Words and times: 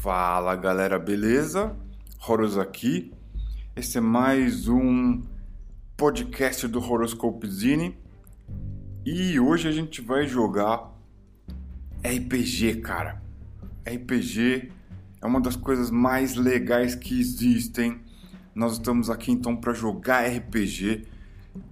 Fala 0.00 0.54
galera, 0.54 0.96
beleza? 0.96 1.76
Horos 2.24 2.56
aqui. 2.56 3.12
Esse 3.74 3.98
é 3.98 4.00
mais 4.00 4.68
um 4.68 5.24
podcast 5.96 6.68
do 6.68 6.78
Horoscope 6.78 7.50
Zine 7.50 7.98
e 9.04 9.40
hoje 9.40 9.66
a 9.66 9.72
gente 9.72 10.00
vai 10.00 10.24
jogar 10.24 10.96
RPG, 12.04 12.76
cara. 12.76 13.20
RPG 13.84 14.70
é 15.20 15.26
uma 15.26 15.40
das 15.40 15.56
coisas 15.56 15.90
mais 15.90 16.36
legais 16.36 16.94
que 16.94 17.18
existem. 17.18 18.00
Nós 18.54 18.74
estamos 18.74 19.10
aqui 19.10 19.32
então 19.32 19.56
para 19.56 19.72
jogar 19.72 20.28
RPG 20.28 21.08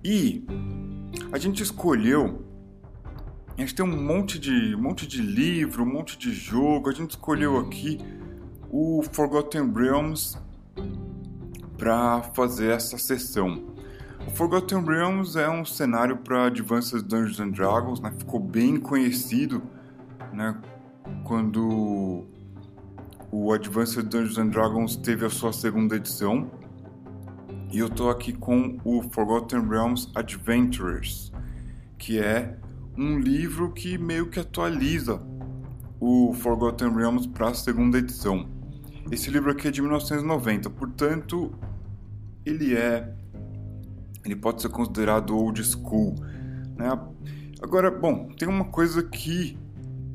e 0.03 0.45
a 1.31 1.39
gente 1.39 1.63
escolheu 1.63 2.45
a 3.57 3.61
gente 3.61 3.75
tem 3.75 3.85
um 3.85 4.03
monte 4.03 4.39
de 4.39 4.75
um 4.75 4.83
monte 4.83 5.07
de 5.07 5.23
livro, 5.23 5.83
um 5.83 5.87
monte 5.87 6.19
de 6.19 6.31
jogo. 6.31 6.91
A 6.91 6.93
gente 6.93 7.11
escolheu 7.11 7.57
aqui 7.59 7.99
o 8.71 9.03
Forgotten 9.13 9.73
Realms 9.73 10.37
para 11.79 12.23
fazer 12.35 12.73
essa 12.73 12.99
sessão. 12.99 13.75
O 14.27 14.31
Forgotten 14.31 14.85
Realms 14.85 15.37
é 15.37 15.49
um 15.49 15.65
cenário 15.65 16.19
para 16.19 16.47
Advanced 16.47 17.03
Dungeons 17.03 17.41
and 17.41 17.51
Dragons, 17.51 18.01
né? 18.01 18.13
ficou 18.19 18.41
bem 18.41 18.77
conhecido 18.77 19.63
né? 20.35 20.55
quando 21.25 22.27
o 23.31 23.53
Advanced 23.53 24.03
Dungeons 24.03 24.37
and 24.37 24.49
Dragons 24.49 24.97
teve 24.97 25.25
a 25.25 25.31
sua 25.31 25.53
segunda 25.53 25.97
edição. 25.97 26.51
E 27.73 27.79
eu 27.79 27.87
estou 27.87 28.11
aqui 28.11 28.35
com 28.35 28.79
o 28.85 29.03
Forgotten 29.11 29.67
Realms 29.67 30.11
Adventurers, 30.15 31.33
que 31.97 32.19
é 32.19 32.59
um 32.97 33.19
livro 33.19 33.73
que 33.73 33.99
meio 33.99 34.29
que 34.29 34.41
atualiza 34.41 35.21
o 36.01 36.33
Forgotten 36.35 36.95
Realms 36.95 37.27
para 37.27 37.49
a 37.49 37.55
segunda 37.55 37.99
edição. 37.99 38.49
Esse 39.11 39.31
livro 39.31 39.51
aqui 39.51 39.69
é 39.69 39.71
de 39.71 39.81
1990, 39.81 40.71
portanto, 40.71 41.53
ele 42.45 42.75
é 42.75 43.13
ele 44.25 44.35
pode 44.35 44.61
ser 44.61 44.71
considerado 44.71 45.37
old 45.37 45.63
school, 45.63 46.17
né? 46.77 46.99
Agora, 47.63 47.91
bom, 47.91 48.29
tem 48.37 48.49
uma 48.49 48.65
coisa 48.65 49.03
que 49.03 49.57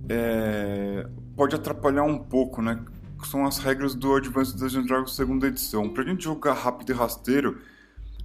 é, 0.10 1.08
pode 1.36 1.56
atrapalhar 1.56 2.04
um 2.04 2.18
pouco, 2.20 2.62
né? 2.62 2.84
Que 3.20 3.28
são 3.28 3.46
as 3.46 3.58
regras 3.58 3.96
do 3.96 4.14
Advanced 4.14 4.60
Dungeons 4.60 4.86
Dragons 4.86 5.16
segunda 5.16 5.48
edição. 5.48 5.88
Para 5.88 6.04
a 6.04 6.06
gente 6.06 6.26
jogar 6.26 6.54
rápido 6.54 6.92
e 6.92 6.94
rasteiro, 6.94 7.60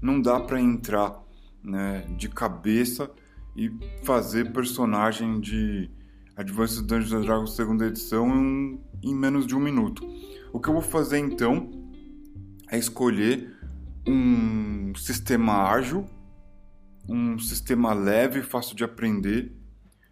não 0.02 0.20
dá 0.20 0.40
para 0.40 0.60
entrar 0.60 1.22
né, 1.62 2.04
de 2.16 2.28
cabeça 2.28 3.08
e 3.56 3.72
fazer 4.02 4.52
personagem 4.52 5.40
de 5.40 5.90
Advanced 6.36 6.86
Dungeons 6.86 7.12
and 7.12 7.22
Dragons 7.22 7.56
segunda 7.56 7.86
edição 7.86 8.28
em, 8.28 8.80
em 9.02 9.14
menos 9.14 9.46
de 9.46 9.56
um 9.56 9.60
minuto. 9.60 10.06
O 10.52 10.60
que 10.60 10.68
eu 10.68 10.74
vou 10.74 10.82
fazer 10.82 11.18
então 11.18 11.70
é 12.70 12.78
escolher 12.78 13.56
um 14.06 14.94
sistema 14.94 15.70
ágil, 15.70 16.06
um 17.08 17.38
sistema 17.38 17.94
leve, 17.94 18.42
fácil 18.42 18.76
de 18.76 18.84
aprender, 18.84 19.52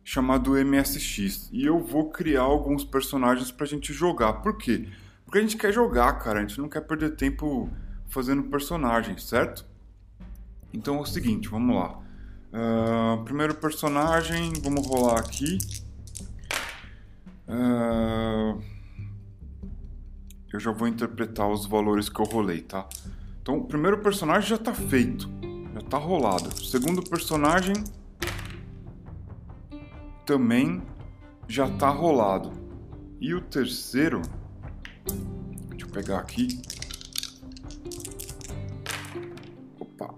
chamado 0.03 0.53
MSX. 0.53 1.51
E 1.53 1.65
eu 1.65 1.79
vou 1.79 2.11
criar 2.11 2.43
alguns 2.43 2.85
personagens 2.85 3.51
para 3.51 3.65
a 3.65 3.69
gente 3.69 3.93
jogar. 3.93 4.35
Por 4.35 4.57
quê? 4.57 4.89
Porque 5.25 5.39
a 5.39 5.41
gente 5.43 5.57
quer 5.57 5.73
jogar, 5.73 6.13
cara. 6.15 6.39
A 6.39 6.43
gente 6.43 6.59
não 6.59 6.69
quer 6.69 6.83
perder 6.83 7.17
tempo 7.17 7.69
fazendo 8.09 8.45
personagens, 8.45 9.25
certo? 9.25 9.67
Então 10.73 10.97
é 10.99 11.01
o 11.01 11.07
seguinte, 11.07 11.49
vamos 11.49 11.75
lá. 11.75 12.04
Uh, 12.55 13.25
primeiro 13.25 13.53
personagem, 13.57 14.53
vamos 14.63 14.87
rolar 14.87 15.19
aqui. 15.19 15.59
Uh, 17.49 18.63
eu 20.53 20.61
já 20.61 20.71
vou 20.71 20.87
interpretar 20.87 21.51
os 21.51 21.67
valores 21.67 22.09
que 22.09 22.21
eu 22.21 22.25
rolei, 22.25 22.61
tá? 22.61 22.89
Então, 23.43 23.59
o 23.59 23.65
primeiro 23.65 23.99
personagem 23.99 24.51
já 24.51 24.57
tá 24.57 24.73
feito, 24.73 25.29
já 25.75 25.81
tá 25.81 25.99
rolado. 25.99 26.49
O 26.49 26.65
segundo 26.65 27.03
personagem 27.03 27.75
também 30.25 30.81
já 31.49 31.69
tá 31.69 31.89
rolado. 31.89 32.53
E 33.21 33.35
o 33.35 33.41
terceiro, 33.41 34.23
deixa 35.71 35.87
eu 35.87 35.91
pegar 35.91 36.21
aqui. 36.21 36.63
Opa, 39.81 40.15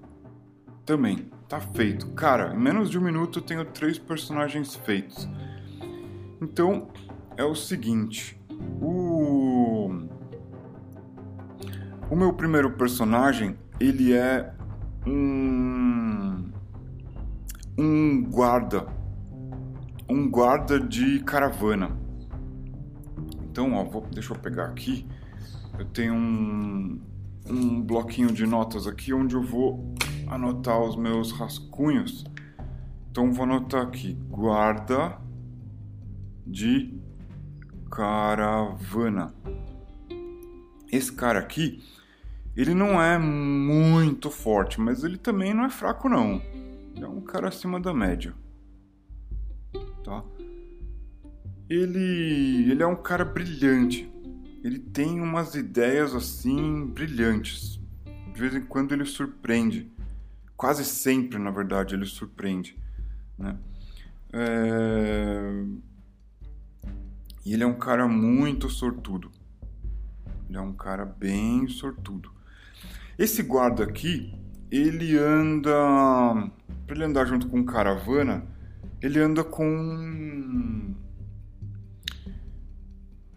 também 0.84 1.30
Tá 1.48 1.60
feito. 1.60 2.08
Cara, 2.08 2.54
em 2.54 2.58
menos 2.58 2.90
de 2.90 2.98
um 2.98 3.00
minuto 3.00 3.38
eu 3.38 3.42
tenho 3.42 3.64
três 3.64 3.98
personagens 3.98 4.74
feitos. 4.74 5.28
Então, 6.40 6.88
é 7.36 7.44
o 7.44 7.54
seguinte. 7.54 8.40
O... 8.80 9.90
O 12.10 12.16
meu 12.16 12.32
primeiro 12.32 12.72
personagem, 12.72 13.56
ele 13.78 14.12
é 14.12 14.52
um... 15.06 16.50
Um 17.78 18.24
guarda. 18.24 18.86
Um 20.08 20.28
guarda 20.28 20.80
de 20.80 21.20
caravana. 21.20 21.96
Então, 23.44 23.74
ó, 23.74 23.84
vou... 23.84 24.04
deixa 24.12 24.34
eu 24.34 24.38
pegar 24.38 24.64
aqui. 24.64 25.06
Eu 25.78 25.84
tenho 25.84 26.14
um... 26.14 27.00
Um 27.48 27.80
bloquinho 27.80 28.32
de 28.32 28.44
notas 28.44 28.88
aqui 28.88 29.14
onde 29.14 29.36
eu 29.36 29.42
vou 29.42 29.94
anotar 30.28 30.80
os 30.80 30.96
meus 30.96 31.32
rascunhos. 31.32 32.24
Então 33.10 33.32
vou 33.32 33.44
anotar 33.44 33.82
aqui: 33.82 34.14
guarda 34.28 35.18
de 36.46 36.94
caravana. 37.90 39.34
Esse 40.90 41.12
cara 41.12 41.40
aqui, 41.40 41.82
ele 42.56 42.74
não 42.74 43.00
é 43.02 43.18
muito 43.18 44.30
forte, 44.30 44.80
mas 44.80 45.02
ele 45.02 45.16
também 45.16 45.52
não 45.52 45.64
é 45.64 45.70
fraco 45.70 46.08
não. 46.08 46.40
é 46.96 47.06
um 47.06 47.20
cara 47.20 47.48
acima 47.48 47.80
da 47.80 47.92
média. 47.92 48.32
Tá? 50.04 50.24
Ele, 51.68 52.70
ele 52.70 52.82
é 52.82 52.86
um 52.86 52.96
cara 52.96 53.24
brilhante. 53.24 54.10
Ele 54.62 54.78
tem 54.78 55.20
umas 55.20 55.54
ideias 55.54 56.14
assim 56.14 56.86
brilhantes. 56.86 57.80
De 58.32 58.40
vez 58.40 58.54
em 58.54 58.62
quando 58.62 58.92
ele 58.92 59.04
surpreende 59.04 59.90
quase 60.56 60.84
sempre, 60.84 61.38
na 61.38 61.50
verdade, 61.50 61.94
ele 61.94 62.06
surpreende. 62.06 62.76
Né? 63.38 63.56
É... 64.32 65.64
E 67.44 67.52
ele 67.52 67.62
é 67.62 67.66
um 67.66 67.78
cara 67.78 68.08
muito 68.08 68.68
sortudo. 68.68 69.30
Ele 70.48 70.58
é 70.58 70.60
um 70.60 70.72
cara 70.72 71.04
bem 71.04 71.68
sortudo. 71.68 72.30
Esse 73.18 73.42
guarda 73.42 73.84
aqui, 73.84 74.34
ele 74.70 75.16
anda. 75.16 75.70
Para 76.86 76.94
ele 76.94 77.04
andar 77.04 77.24
junto 77.24 77.48
com 77.48 77.64
caravana, 77.64 78.44
ele 79.00 79.20
anda 79.20 79.44
com. 79.44 80.94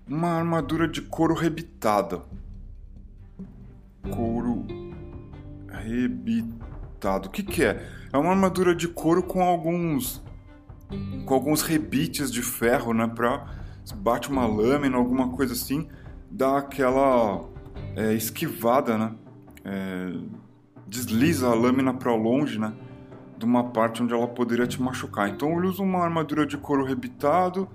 Uma 0.07 0.29
armadura 0.29 0.87
de 0.87 1.01
couro 1.03 1.35
rebitada. 1.35 2.23
Couro 4.11 4.65
rebitado 5.67 6.58
o 7.27 7.29
que, 7.29 7.43
que 7.43 7.63
é? 7.63 7.87
É 8.11 8.17
uma 8.17 8.31
armadura 8.31 8.75
de 8.75 8.87
couro 8.87 9.23
com 9.23 9.41
alguns 9.41 10.21
com 11.25 11.33
alguns 11.33 11.61
rebites 11.61 12.31
de 12.31 12.41
ferro, 12.41 12.93
né? 12.93 13.07
Pra 13.07 13.45
bate 13.95 14.29
uma 14.29 14.45
lâmina, 14.45 14.97
alguma 14.97 15.29
coisa 15.29 15.53
assim, 15.53 15.87
dá 16.29 16.57
aquela 16.57 17.45
é, 17.95 18.13
esquivada, 18.13 18.97
né? 18.97 19.15
É, 19.63 20.13
desliza 20.87 21.47
a 21.47 21.53
lâmina 21.53 21.93
para 21.93 22.13
longe, 22.13 22.59
né? 22.59 22.73
De 23.37 23.45
uma 23.45 23.65
parte 23.69 24.03
onde 24.03 24.13
ela 24.13 24.27
poderia 24.27 24.67
te 24.67 24.81
machucar. 24.81 25.29
Então 25.29 25.57
ele 25.57 25.67
usa 25.67 25.81
uma 25.81 26.03
armadura 26.03 26.45
de 26.45 26.57
couro 26.57 26.83
rebitado 26.83 27.67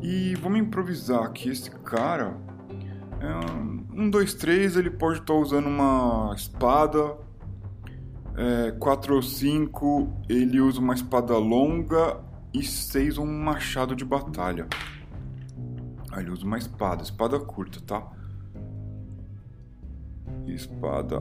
e 0.00 0.34
vamos 0.36 0.60
improvisar 0.60 1.22
aqui. 1.24 1.50
Esse 1.50 1.70
cara, 1.70 2.36
é, 3.20 3.52
um, 4.00 4.08
dois, 4.08 4.34
três, 4.34 4.76
ele 4.76 4.90
pode 4.90 5.20
estar 5.20 5.34
tá 5.34 5.38
usando 5.38 5.66
uma 5.66 6.32
espada 6.34 7.16
é, 8.36 8.72
4 8.72 9.14
ou 9.14 9.22
5 9.22 10.24
ele 10.28 10.60
usa 10.60 10.80
uma 10.80 10.94
espada 10.94 11.36
longa 11.38 12.20
e 12.52 12.62
6 12.62 13.18
um 13.18 13.26
machado 13.26 13.94
de 13.94 14.04
batalha. 14.04 14.66
Ah, 16.10 16.20
ele 16.20 16.30
usa 16.30 16.44
uma 16.44 16.58
espada, 16.58 17.02
espada 17.02 17.38
curta, 17.40 17.80
tá? 17.80 18.12
Espada 20.46 21.20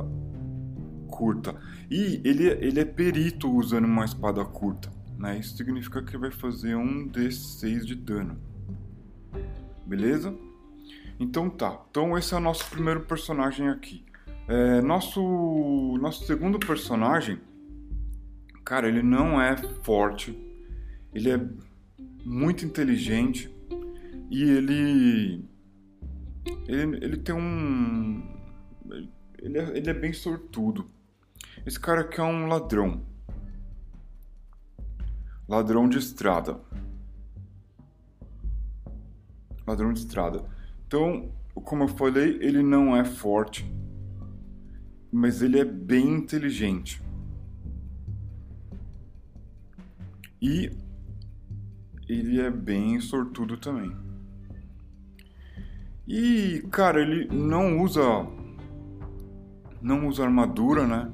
curta. 1.08 1.56
E 1.90 2.22
ele, 2.24 2.48
ele 2.48 2.80
é 2.80 2.86
perito 2.86 3.52
usando 3.52 3.86
uma 3.86 4.06
espada 4.06 4.44
curta. 4.46 4.92
Né? 5.18 5.40
Isso 5.40 5.56
significa 5.56 6.02
que 6.04 6.18
vai 6.18 6.32
fazer 6.32 6.76
um 6.76 7.08
D6 7.08 7.86
de 7.86 7.96
dano. 7.96 8.38
Beleza? 9.86 10.36
Então 11.20 11.50
tá. 11.50 11.82
Então 11.90 12.18
esse 12.18 12.34
é 12.34 12.38
o 12.38 12.40
nosso 12.40 12.70
primeiro 12.70 13.02
personagem 13.02 13.70
aqui. 13.70 14.04
É, 14.48 14.82
nosso, 14.82 15.98
nosso 16.02 16.26
segundo 16.26 16.60
personagem, 16.60 17.40
cara, 18.66 18.88
ele 18.88 19.02
não 19.02 19.42
é 19.42 19.56
forte, 19.84 20.38
ele 21.14 21.32
é 21.32 21.40
muito 22.26 22.66
inteligente 22.66 23.54
e 24.30 24.44
ele 24.44 25.46
ele, 26.68 26.98
ele 27.04 27.18
tem 27.18 27.36
um. 27.36 28.22
Ele 29.38 29.58
é, 29.58 29.78
ele 29.78 29.90
é 29.90 29.94
bem 29.94 30.14
sortudo. 30.14 30.90
Esse 31.66 31.80
cara 31.80 32.02
aqui 32.02 32.20
é 32.20 32.24
um 32.24 32.48
ladrão. 32.48 33.06
Ladrão 35.48 35.88
de 35.88 35.98
estrada. 35.98 36.60
Ladrão 39.68 39.94
de 39.94 40.00
estrada. 40.00 40.46
Então, 40.88 41.32
como 41.54 41.84
eu 41.84 41.88
falei, 41.88 42.38
ele 42.42 42.64
não 42.64 42.96
é 42.96 43.04
forte, 43.04 43.66
mas 45.14 45.44
ele 45.44 45.60
é 45.60 45.64
bem 45.64 46.10
inteligente. 46.10 47.00
E 50.42 50.72
ele 52.10 52.42
é 52.42 52.50
bem 52.50 53.00
sortudo 53.00 53.56
também. 53.56 53.96
E, 56.08 56.64
cara, 56.72 57.00
ele 57.00 57.28
não 57.34 57.80
usa. 57.80 58.02
Não 59.80 60.08
usa 60.08 60.24
armadura, 60.24 60.88
né? 60.88 61.12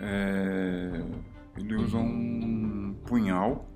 É, 0.00 1.04
ele 1.56 1.76
usa 1.76 1.96
um 1.96 2.96
punhal. 3.06 3.70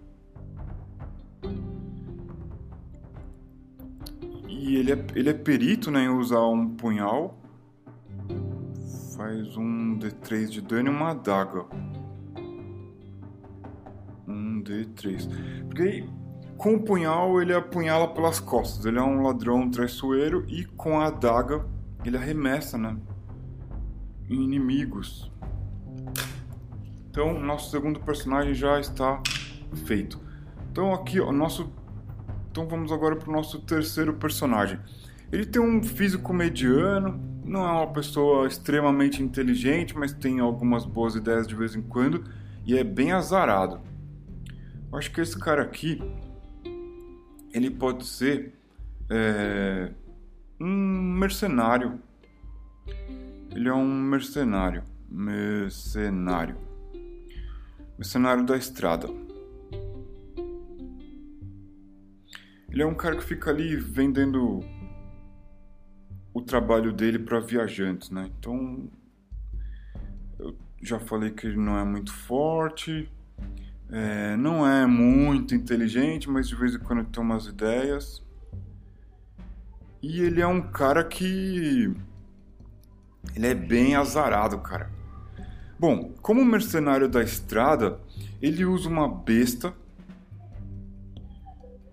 E 4.48 4.76
ele 4.76 4.92
é, 4.92 5.06
ele 5.14 5.30
é 5.30 5.34
perito 5.34 5.90
né, 5.90 6.04
em 6.04 6.08
usar 6.08 6.44
um 6.46 6.74
punhal. 6.74 7.38
Faz 9.18 9.56
um 9.56 9.98
D3 9.98 10.48
de 10.48 10.60
dano 10.60 10.92
e 10.92 10.94
uma 10.94 11.10
adaga. 11.10 11.64
Um 14.28 14.62
D3. 14.62 15.28
Porque 15.66 15.82
aí, 15.82 16.10
com 16.56 16.76
o 16.76 16.80
punhal 16.84 17.42
ele 17.42 17.52
apunhala 17.52 18.06
pelas 18.14 18.38
costas. 18.38 18.86
Ele 18.86 18.96
é 18.96 19.02
um 19.02 19.20
ladrão 19.22 19.68
traiçoeiro 19.68 20.44
e 20.46 20.64
com 20.64 21.00
a 21.00 21.08
adaga 21.08 21.66
ele 22.04 22.16
arremessa, 22.16 22.78
né? 22.78 22.96
Em 24.30 24.40
inimigos. 24.40 25.32
Então, 27.10 27.40
nosso 27.40 27.72
segundo 27.72 27.98
personagem 27.98 28.54
já 28.54 28.78
está 28.78 29.20
feito. 29.84 30.20
Então, 30.70 30.94
aqui, 30.94 31.18
o 31.18 31.32
nosso. 31.32 31.72
Então, 32.52 32.68
vamos 32.68 32.92
agora 32.92 33.16
para 33.16 33.28
o 33.28 33.32
nosso 33.32 33.58
terceiro 33.62 34.14
personagem. 34.14 34.78
Ele 35.32 35.44
tem 35.44 35.60
um 35.60 35.82
físico 35.82 36.32
mediano, 36.32 37.38
não 37.48 37.66
é 37.66 37.70
uma 37.70 37.92
pessoa 37.92 38.46
extremamente 38.46 39.22
inteligente, 39.22 39.96
mas 39.96 40.12
tem 40.12 40.38
algumas 40.38 40.84
boas 40.84 41.14
ideias 41.14 41.48
de 41.48 41.54
vez 41.54 41.74
em 41.74 41.82
quando 41.82 42.24
e 42.66 42.76
é 42.76 42.84
bem 42.84 43.12
azarado. 43.12 43.80
Eu 44.92 44.98
acho 44.98 45.10
que 45.10 45.20
esse 45.20 45.38
cara 45.38 45.62
aqui 45.62 46.00
ele 47.52 47.70
pode 47.70 48.06
ser 48.06 48.54
é, 49.10 49.90
um 50.60 51.18
mercenário. 51.18 51.98
Ele 53.54 53.68
é 53.68 53.72
um 53.72 53.86
mercenário. 53.86 54.84
Mercenário. 55.10 56.56
Mercenário 57.96 58.44
da 58.44 58.56
estrada. 58.56 59.08
Ele 62.70 62.82
é 62.82 62.86
um 62.86 62.94
cara 62.94 63.16
que 63.16 63.24
fica 63.24 63.50
ali 63.50 63.74
vendendo 63.76 64.60
o 66.32 66.42
trabalho 66.42 66.92
dele 66.92 67.19
para 67.19 67.40
viajantes, 67.40 68.10
né? 68.10 68.30
Então, 68.38 68.88
eu 70.38 70.56
já 70.82 70.98
falei 70.98 71.30
que 71.30 71.46
ele 71.46 71.56
não 71.56 71.78
é 71.78 71.84
muito 71.84 72.12
forte, 72.12 73.10
é, 73.90 74.36
não 74.36 74.66
é 74.66 74.86
muito 74.86 75.54
inteligente, 75.54 76.28
mas 76.28 76.48
de 76.48 76.54
vez 76.54 76.75
em 76.75 76.78
quando 76.78 77.04
tem 77.04 77.22
umas 77.22 77.46
ideias. 77.46 78.22
E 80.02 80.20
ele 80.20 80.40
é 80.40 80.46
um 80.46 80.60
cara 80.60 81.02
que. 81.02 81.92
Ele 83.34 83.46
é 83.46 83.54
bem 83.54 83.96
azarado, 83.96 84.58
cara. 84.58 84.90
Bom, 85.78 86.12
como 86.22 86.44
mercenário 86.44 87.08
da 87.08 87.22
estrada, 87.22 88.00
ele 88.40 88.64
usa 88.64 88.88
uma 88.88 89.08
besta. 89.08 89.72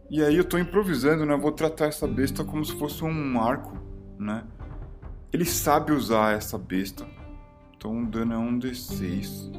E 0.09 0.23
aí 0.23 0.35
eu 0.35 0.43
tô 0.43 0.57
improvisando, 0.57 1.25
né? 1.25 1.35
vou 1.35 1.51
tratar 1.51 1.87
essa 1.87 2.07
besta 2.07 2.43
como 2.43 2.63
se 2.63 2.77
fosse 2.77 3.03
um 3.03 3.41
arco, 3.41 3.77
né? 4.19 4.43
Ele 5.31 5.45
sabe 5.45 5.91
usar 5.91 6.33
essa 6.33 6.57
besta. 6.57 7.05
Então 7.75 8.03
o 8.03 8.05
dano 8.05 8.33
é 8.33 8.37
um 8.37 8.57
D6. 8.57 9.51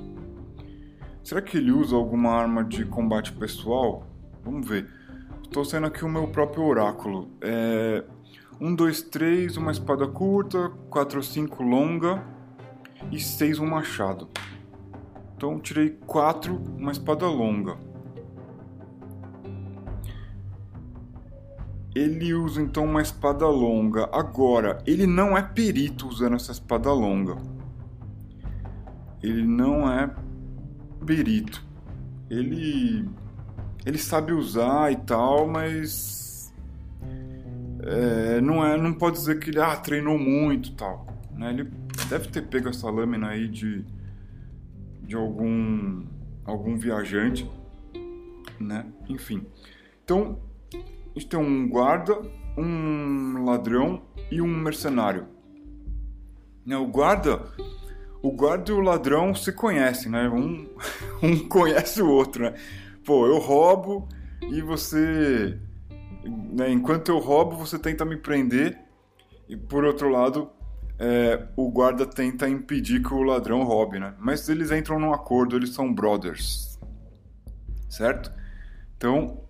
Será 1.22 1.42
que 1.42 1.56
ele 1.56 1.72
usa 1.72 1.96
alguma 1.96 2.30
arma 2.30 2.64
de 2.64 2.84
combate 2.84 3.32
pessoal? 3.32 4.06
Vamos 4.44 4.68
ver. 4.68 4.88
Estou 5.42 5.64
sendo 5.64 5.86
aqui 5.86 6.04
o 6.04 6.08
meu 6.08 6.28
próprio 6.28 6.64
oráculo. 6.64 7.30
É... 7.40 8.04
1, 8.60 8.74
2, 8.74 9.02
3, 9.02 9.56
uma 9.58 9.70
espada 9.70 10.06
curta, 10.06 10.70
4 10.88 11.18
ou 11.18 11.22
5 11.22 11.62
longa 11.62 12.24
e 13.12 13.20
6 13.20 13.58
um 13.58 13.66
machado. 13.66 14.28
Então 15.36 15.60
tirei 15.60 15.90
4, 16.06 16.56
uma 16.78 16.90
espada 16.90 17.26
longa. 17.26 17.76
Ele 21.96 22.34
usa 22.34 22.60
então 22.60 22.84
uma 22.84 23.00
espada 23.00 23.48
longa. 23.48 24.06
Agora, 24.12 24.82
ele 24.86 25.06
não 25.06 25.34
é 25.34 25.40
perito 25.40 26.06
usando 26.06 26.36
essa 26.36 26.52
espada 26.52 26.92
longa. 26.92 27.38
Ele 29.22 29.46
não 29.46 29.90
é 29.90 30.14
perito. 31.06 31.64
Ele 32.28 33.08
ele 33.86 33.96
sabe 33.96 34.34
usar 34.34 34.92
e 34.92 34.96
tal, 34.96 35.48
mas 35.48 36.52
é, 37.82 38.42
não 38.42 38.62
é, 38.62 38.76
não 38.76 38.92
pode 38.92 39.16
dizer 39.16 39.38
que 39.38 39.48
ele 39.48 39.60
ah, 39.60 39.74
treinou 39.76 40.18
muito, 40.18 40.72
tal. 40.72 41.06
Né? 41.32 41.48
Ele 41.48 41.72
deve 42.10 42.28
ter 42.28 42.42
pego 42.42 42.68
essa 42.68 42.90
lâmina 42.90 43.28
aí 43.28 43.48
de 43.48 43.82
de 45.02 45.16
algum 45.16 46.04
algum 46.44 46.76
viajante, 46.76 47.50
né? 48.60 48.84
Enfim. 49.08 49.46
Então, 50.04 50.38
gente 51.18 51.28
tem 51.28 51.38
um 51.38 51.68
guarda, 51.68 52.20
um 52.56 53.44
ladrão 53.44 54.02
e 54.30 54.40
um 54.40 54.46
mercenário. 54.46 55.26
O 56.66 56.86
guarda 56.86 57.52
o 58.26 58.32
guarda 58.32 58.70
e 58.70 58.74
o 58.74 58.80
ladrão 58.80 59.34
se 59.34 59.52
conhecem, 59.52 60.10
né? 60.10 60.28
Um, 60.28 60.68
um 61.22 61.48
conhece 61.48 62.02
o 62.02 62.10
outro, 62.10 62.44
né? 62.44 62.54
Pô, 63.04 63.26
eu 63.26 63.38
roubo 63.38 64.08
e 64.42 64.60
você. 64.60 65.58
Né, 66.24 66.70
enquanto 66.72 67.08
eu 67.08 67.18
roubo, 67.18 67.56
você 67.56 67.78
tenta 67.78 68.04
me 68.04 68.16
prender. 68.16 68.78
E 69.48 69.56
por 69.56 69.84
outro 69.84 70.08
lado, 70.08 70.50
é, 70.98 71.46
o 71.56 71.70
guarda 71.70 72.04
tenta 72.04 72.48
impedir 72.48 73.00
que 73.00 73.14
o 73.14 73.22
ladrão 73.22 73.62
roube, 73.62 74.00
né? 74.00 74.14
Mas 74.18 74.48
eles 74.48 74.72
entram 74.72 74.98
num 74.98 75.14
acordo, 75.14 75.54
eles 75.54 75.72
são 75.72 75.92
brothers. 75.94 76.80
Certo? 77.88 78.32
Então, 78.96 79.40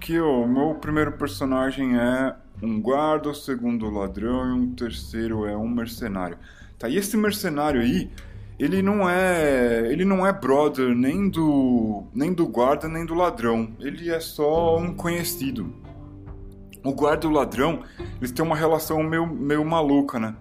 que 0.00 0.20
o 0.20 0.46
meu 0.46 0.74
primeiro 0.74 1.12
personagem 1.12 1.98
é 1.98 2.34
um 2.62 2.80
guarda, 2.80 3.30
o 3.30 3.34
segundo 3.34 3.88
ladrão 3.90 4.48
e 4.48 4.52
um 4.52 4.74
terceiro 4.74 5.46
é 5.46 5.56
um 5.56 5.68
mercenário. 5.68 6.38
Tá? 6.78 6.88
E 6.88 6.96
esse 6.96 7.16
mercenário 7.16 7.80
aí, 7.80 8.10
ele 8.58 8.82
não 8.82 9.08
é, 9.08 9.86
ele 9.90 10.04
não 10.04 10.26
é 10.26 10.32
brother 10.32 10.94
nem 10.94 11.28
do, 11.28 12.04
nem 12.14 12.32
do 12.32 12.46
guarda 12.46 12.88
nem 12.88 13.04
do 13.04 13.14
ladrão. 13.14 13.70
Ele 13.80 14.10
é 14.10 14.20
só 14.20 14.78
um 14.78 14.94
conhecido. 14.94 15.72
O 16.84 16.92
guarda 16.92 17.26
e 17.26 17.28
o 17.28 17.32
ladrão, 17.32 17.82
eles 18.18 18.30
têm 18.30 18.44
uma 18.44 18.56
relação 18.56 19.02
meio, 19.02 19.26
meio 19.26 19.64
maluca, 19.64 20.18
né? 20.18 20.36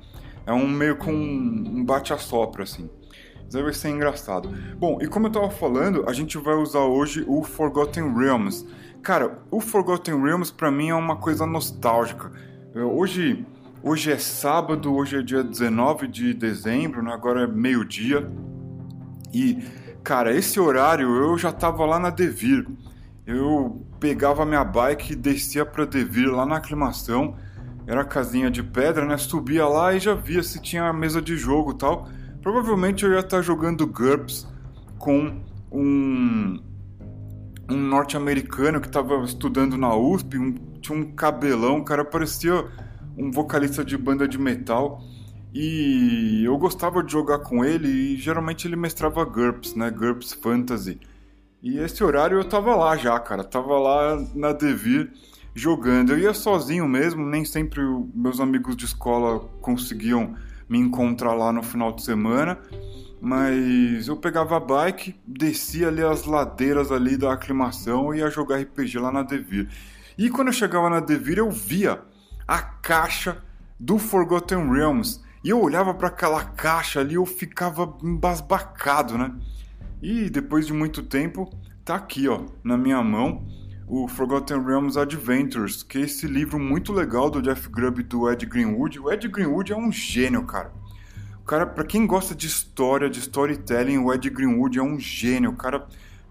É 0.45 0.53
um 0.53 0.67
meio 0.67 0.95
com 0.95 1.11
um 1.11 1.83
bate-a-sopra, 1.83 2.63
assim. 2.63 2.87
Isso 3.49 3.61
vai 3.61 3.73
ser 3.73 3.89
engraçado. 3.89 4.49
Bom, 4.77 4.99
e 5.01 5.07
como 5.07 5.27
eu 5.27 5.31
tava 5.31 5.49
falando, 5.49 6.07
a 6.07 6.13
gente 6.13 6.37
vai 6.37 6.55
usar 6.55 6.81
hoje 6.81 7.23
o 7.27 7.43
Forgotten 7.43 8.13
Realms. 8.13 8.65
Cara, 9.05 9.39
o 9.49 9.61
Forgotten 9.61 10.21
Realms 10.21 10.51
para 10.51 10.69
mim 10.69 10.89
é 10.89 10.95
uma 10.95 11.15
coisa 11.15 11.45
nostálgica. 11.45 12.29
Hoje, 12.75 13.45
Hoje 13.87 14.11
é 14.11 14.17
sábado, 14.17 14.91
hoje 14.91 15.19
é 15.19 15.21
dia 15.21 15.43
19 15.43 16.07
de 16.07 16.33
dezembro, 16.33 17.03
né? 17.03 17.13
agora 17.13 17.43
é 17.43 17.47
meio-dia. 17.47 18.27
E, 19.31 19.63
cara, 20.03 20.35
esse 20.35 20.59
horário 20.59 21.07
eu 21.07 21.37
já 21.37 21.51
tava 21.51 21.85
lá 21.85 21.99
na 21.99 22.09
Devir. 22.09 22.65
Eu 23.27 23.85
pegava 23.99 24.43
minha 24.43 24.63
bike 24.63 25.13
e 25.13 25.15
descia 25.15 25.63
pra 25.67 25.85
Devir 25.85 26.31
lá 26.31 26.47
na 26.47 26.55
aclimação. 26.55 27.35
Era 27.85 28.03
casinha 28.03 28.49
de 28.49 28.63
pedra, 28.63 29.05
né? 29.05 29.17
Subia 29.17 29.67
lá 29.67 29.93
e 29.93 29.99
já 29.99 30.15
via 30.15 30.41
se 30.41 30.59
tinha 30.59 30.91
mesa 30.91 31.21
de 31.21 31.37
jogo 31.37 31.75
tal. 31.75 32.09
Provavelmente 32.41 33.05
eu 33.05 33.13
ia 33.13 33.19
estar 33.19 33.43
jogando 33.43 33.85
GURPS 33.85 34.47
com 34.97 35.43
um, 35.71 36.59
um 37.69 37.77
norte-americano 37.77 38.79
que 38.79 38.87
estava 38.87 39.23
estudando 39.23 39.77
na 39.77 39.95
USP, 39.95 40.37
um, 40.37 40.53
tinha 40.79 40.97
um 40.97 41.11
cabelão, 41.11 41.79
o 41.79 41.85
cara 41.85 42.05
parecia 42.05 42.65
um 43.17 43.31
vocalista 43.31 43.83
de 43.83 43.97
banda 43.97 44.27
de 44.27 44.37
metal. 44.37 45.01
E 45.53 46.43
eu 46.43 46.57
gostava 46.57 47.01
de 47.01 47.11
jogar 47.11 47.39
com 47.39 47.63
ele 47.63 47.87
e 47.87 48.17
geralmente 48.17 48.67
ele 48.67 48.75
mestrava 48.75 49.23
GURPS, 49.23 49.73
né? 49.73 49.89
GURPS 49.89 50.33
Fantasy. 50.33 50.99
E 51.63 51.79
esse 51.79 52.03
horário 52.03 52.37
eu 52.37 52.43
tava 52.43 52.75
lá 52.75 52.97
já, 52.97 53.17
cara. 53.19 53.43
Tava 53.43 53.79
lá 53.79 54.21
na 54.35 54.51
Devir 54.51 55.11
jogando. 55.53 56.11
Eu 56.11 56.19
ia 56.19 56.33
sozinho 56.33 56.85
mesmo, 56.87 57.25
nem 57.25 57.45
sempre 57.45 57.81
meus 58.13 58.41
amigos 58.41 58.75
de 58.75 58.83
escola 58.83 59.39
conseguiam 59.61 60.35
me 60.67 60.77
encontrar 60.77 61.33
lá 61.33 61.53
no 61.53 61.63
final 61.63 61.93
de 61.93 62.03
semana, 62.03 62.59
mas 63.25 64.07
eu 64.07 64.15
pegava 64.15 64.55
a 64.55 64.59
bike, 64.59 65.19
descia 65.25 65.87
ali 65.87 66.03
as 66.03 66.25
ladeiras 66.25 66.91
ali 66.91 67.17
da 67.17 67.33
aclimação 67.33 68.13
e 68.13 68.19
ia 68.19 68.29
jogar 68.29 68.59
RPG 68.59 68.99
lá 68.99 69.11
na 69.11 69.23
Devir. 69.23 69.67
E 70.15 70.29
quando 70.29 70.49
eu 70.49 70.53
chegava 70.53 70.91
na 70.91 70.99
Devir, 70.99 71.39
eu 71.39 71.49
via 71.49 71.99
a 72.47 72.61
caixa 72.61 73.43
do 73.79 73.97
Forgotten 73.97 74.71
Realms. 74.71 75.23
E 75.43 75.49
eu 75.49 75.59
olhava 75.59 75.91
para 75.95 76.09
aquela 76.09 76.43
caixa 76.43 76.99
ali, 76.99 77.15
eu 77.15 77.25
ficava 77.25 77.97
embasbacado, 78.03 79.17
né? 79.17 79.33
E 80.03 80.29
depois 80.29 80.67
de 80.67 80.73
muito 80.73 81.01
tempo, 81.01 81.51
tá 81.83 81.95
aqui, 81.95 82.27
ó, 82.27 82.41
na 82.63 82.77
minha 82.77 83.01
mão, 83.01 83.43
o 83.87 84.07
Forgotten 84.07 84.63
Realms 84.63 84.99
Adventures, 84.99 85.81
que 85.81 85.97
é 85.97 86.01
esse 86.01 86.27
livro 86.27 86.59
muito 86.59 86.93
legal 86.93 87.31
do 87.31 87.41
Jeff 87.41 87.69
Grubb 87.69 88.01
e 88.01 88.03
do 88.03 88.29
Ed 88.29 88.45
Greenwood. 88.45 88.99
O 88.99 89.11
Ed 89.11 89.27
Greenwood 89.27 89.73
é 89.73 89.75
um 89.75 89.91
gênio, 89.91 90.43
cara. 90.43 90.71
Cara, 91.45 91.67
para 91.67 91.83
quem 91.83 92.07
gosta 92.07 92.33
de 92.33 92.47
história, 92.47 93.07
de 93.07 93.19
storytelling, 93.19 93.99
o 93.99 94.11
Ed 94.11 94.27
Greenwood 94.31 94.79
é 94.79 94.81
um 94.81 94.99
gênio. 94.99 95.51
O 95.51 95.55
cara 95.55 95.85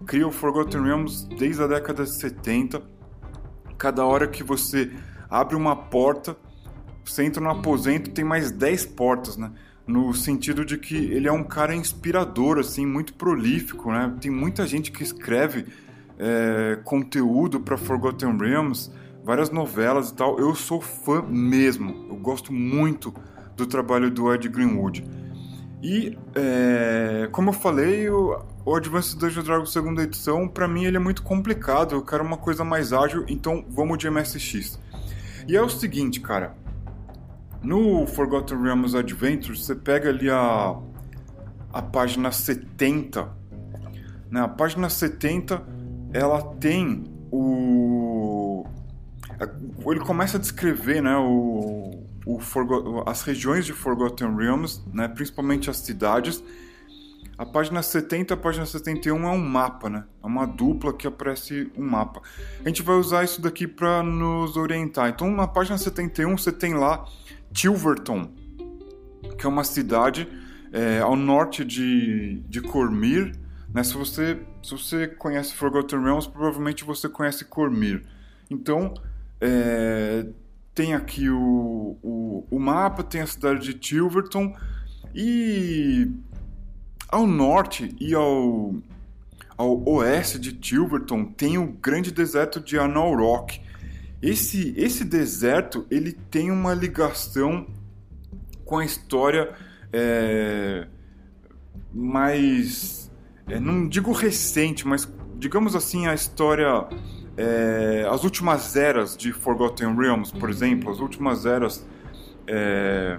cria 0.05 0.27
o 0.27 0.31
Forgotten 0.31 0.81
Realms 0.83 1.25
desde 1.39 1.63
a 1.63 1.67
década 1.67 2.03
de 2.03 2.13
70. 2.13 2.81
Cada 3.77 4.05
hora 4.05 4.27
que 4.27 4.43
você 4.43 4.91
abre 5.29 5.55
uma 5.55 5.73
porta, 5.73 6.35
você 7.05 7.23
entra 7.23 7.41
no 7.41 7.49
aposento, 7.49 8.11
tem 8.11 8.25
mais 8.25 8.51
10 8.51 8.87
portas, 8.87 9.37
né? 9.37 9.53
No 9.87 10.13
sentido 10.13 10.65
de 10.65 10.77
que 10.77 10.97
ele 10.97 11.29
é 11.29 11.31
um 11.31 11.45
cara 11.45 11.73
inspirador, 11.73 12.59
assim, 12.59 12.85
muito 12.85 13.13
prolífico, 13.13 13.89
né? 13.93 14.13
Tem 14.19 14.29
muita 14.29 14.67
gente 14.67 14.91
que 14.91 15.01
escreve 15.01 15.65
é, 16.19 16.77
conteúdo 16.83 17.61
para 17.61 17.77
Forgotten 17.77 18.37
Realms, 18.37 18.91
várias 19.23 19.49
novelas 19.49 20.09
e 20.09 20.13
tal. 20.13 20.37
Eu 20.37 20.53
sou 20.55 20.81
fã 20.81 21.21
mesmo. 21.21 22.05
Eu 22.09 22.17
gosto 22.17 22.51
muito 22.51 23.13
do 23.55 23.65
trabalho 23.65 24.09
do 24.11 24.33
Ed 24.33 24.47
Greenwood. 24.49 25.03
E, 25.81 26.17
é, 26.33 27.29
como 27.31 27.49
eu 27.49 27.53
falei, 27.53 28.09
o, 28.09 28.43
o 28.65 28.75
Advanced 28.75 29.19
Dungeons 29.19 29.45
Dragons 29.45 29.71
segunda 29.71 30.01
edição, 30.01 30.47
para 30.47 30.67
mim 30.67 30.85
ele 30.85 30.97
é 30.97 30.99
muito 30.99 31.21
complicado. 31.21 31.93
Eu 31.93 32.01
quero 32.01 32.23
uma 32.23 32.37
coisa 32.37 32.63
mais 32.63 32.91
ágil, 32.91 33.23
então 33.27 33.63
vamos 33.69 33.97
de 33.97 34.09
MSX. 34.09 34.79
E 35.47 35.55
é 35.55 35.61
o 35.61 35.69
seguinte, 35.69 36.19
cara. 36.19 36.55
No 37.61 38.05
Forgotten 38.07 38.61
Realms 38.61 38.95
Adventures, 38.95 39.65
você 39.65 39.75
pega 39.75 40.09
ali 40.09 40.29
a, 40.29 40.75
a 41.71 41.81
página 41.81 42.31
70. 42.31 43.29
Né? 44.31 44.41
A 44.41 44.47
página 44.47 44.89
70 44.89 45.61
ela 46.13 46.41
tem 46.59 47.03
o. 47.31 48.65
Ele 49.85 49.99
começa 49.99 50.37
a 50.37 50.39
descrever 50.39 51.01
né, 51.01 51.15
o 51.17 52.05
as 53.05 53.21
regiões 53.21 53.65
de 53.65 53.73
Forgotten 53.73 54.35
Realms, 54.35 54.81
né, 54.91 55.07
principalmente 55.07 55.69
as 55.69 55.77
cidades. 55.77 56.43
A 57.37 57.45
página 57.45 57.81
70 57.83 58.33
e 58.33 58.33
a 58.33 58.37
página 58.37 58.65
71 58.65 59.27
é 59.27 59.29
um 59.29 59.37
mapa, 59.37 59.89
né? 59.89 60.05
É 60.23 60.25
uma 60.25 60.45
dupla 60.45 60.93
que 60.93 61.05
aparece 61.05 61.69
um 61.77 61.85
mapa. 61.85 62.21
A 62.63 62.67
gente 62.69 62.81
vai 62.81 62.95
usar 62.95 63.25
isso 63.25 63.41
daqui 63.41 63.67
para 63.67 64.01
nos 64.01 64.55
orientar. 64.55 65.09
Então, 65.09 65.29
na 65.29 65.45
página 65.45 65.77
71 65.77 66.37
você 66.37 66.51
tem 66.51 66.73
lá 66.73 67.05
Tilverton, 67.51 68.31
que 69.37 69.45
é 69.45 69.49
uma 69.49 69.65
cidade 69.65 70.29
é, 70.71 70.99
ao 70.99 71.17
norte 71.17 71.65
de, 71.65 72.39
de 72.47 72.61
Cormir, 72.61 73.37
né? 73.73 73.83
Se, 73.83 73.95
você, 73.95 74.39
se 74.63 74.71
você 74.71 75.05
conhece 75.05 75.53
Forgotten 75.53 76.01
Realms, 76.01 76.27
provavelmente 76.27 76.85
você 76.85 77.09
conhece 77.09 77.43
Cormir. 77.43 78.01
Então, 78.49 78.93
é, 79.41 80.25
tem 80.75 80.93
aqui 80.93 81.29
o, 81.29 81.97
o, 82.03 82.45
o, 82.51 82.59
mapa, 82.59 83.01
tem 83.01 83.21
a 83.21 83.27
cidade 83.27 83.61
de 83.61 83.73
Tilverton 83.73 84.53
e 85.15 86.11
ao 87.07 87.25
norte 87.25 87.95
e 87.99 88.13
ao, 88.13 88.75
ao 89.57 89.89
oeste 89.89 90.37
de 90.37 90.51
Tilverton 90.51 91.25
tem 91.25 91.57
o 91.57 91.67
grande 91.67 92.11
deserto 92.11 92.59
de 92.59 92.77
Rock. 92.77 93.61
Esse, 94.21 94.73
esse 94.75 95.05
deserto 95.05 95.87
ele 95.89 96.11
tem 96.11 96.51
uma 96.51 96.73
ligação 96.73 97.65
com 98.65 98.79
a 98.79 98.85
história 98.85 99.53
é, 99.93 100.87
mais 101.93 103.09
é, 103.47 103.59
não 103.59 103.87
digo 103.87 104.11
recente, 104.11 104.87
mas 104.87 105.07
digamos 105.37 105.75
assim, 105.75 106.07
a 106.07 106.13
história, 106.13 106.87
é, 107.37 108.07
as 108.09 108.23
últimas 108.23 108.75
eras 108.75 109.15
de 109.15 109.31
Forgotten 109.31 109.95
Realms, 109.95 110.31
por 110.31 110.49
exemplo, 110.49 110.91
as 110.91 110.99
últimas 110.99 111.45
eras 111.45 111.85
é, 112.47 113.17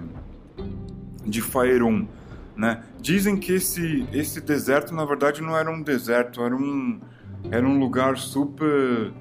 de 1.25 1.41
Faerun, 1.41 2.07
né? 2.55 2.83
Dizem 2.99 3.37
que 3.37 3.53
esse, 3.53 4.07
esse 4.11 4.41
deserto, 4.41 4.93
na 4.93 5.05
verdade, 5.05 5.41
não 5.41 5.55
era 5.55 5.69
um 5.69 5.81
deserto, 5.81 6.41
era 6.41 6.55
um, 6.55 6.99
era 7.51 7.65
um 7.65 7.79
lugar 7.79 8.17
super 8.17 9.13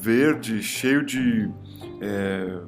verde, 0.00 0.62
cheio 0.62 1.04
de 1.04 1.50
é, 2.00 2.58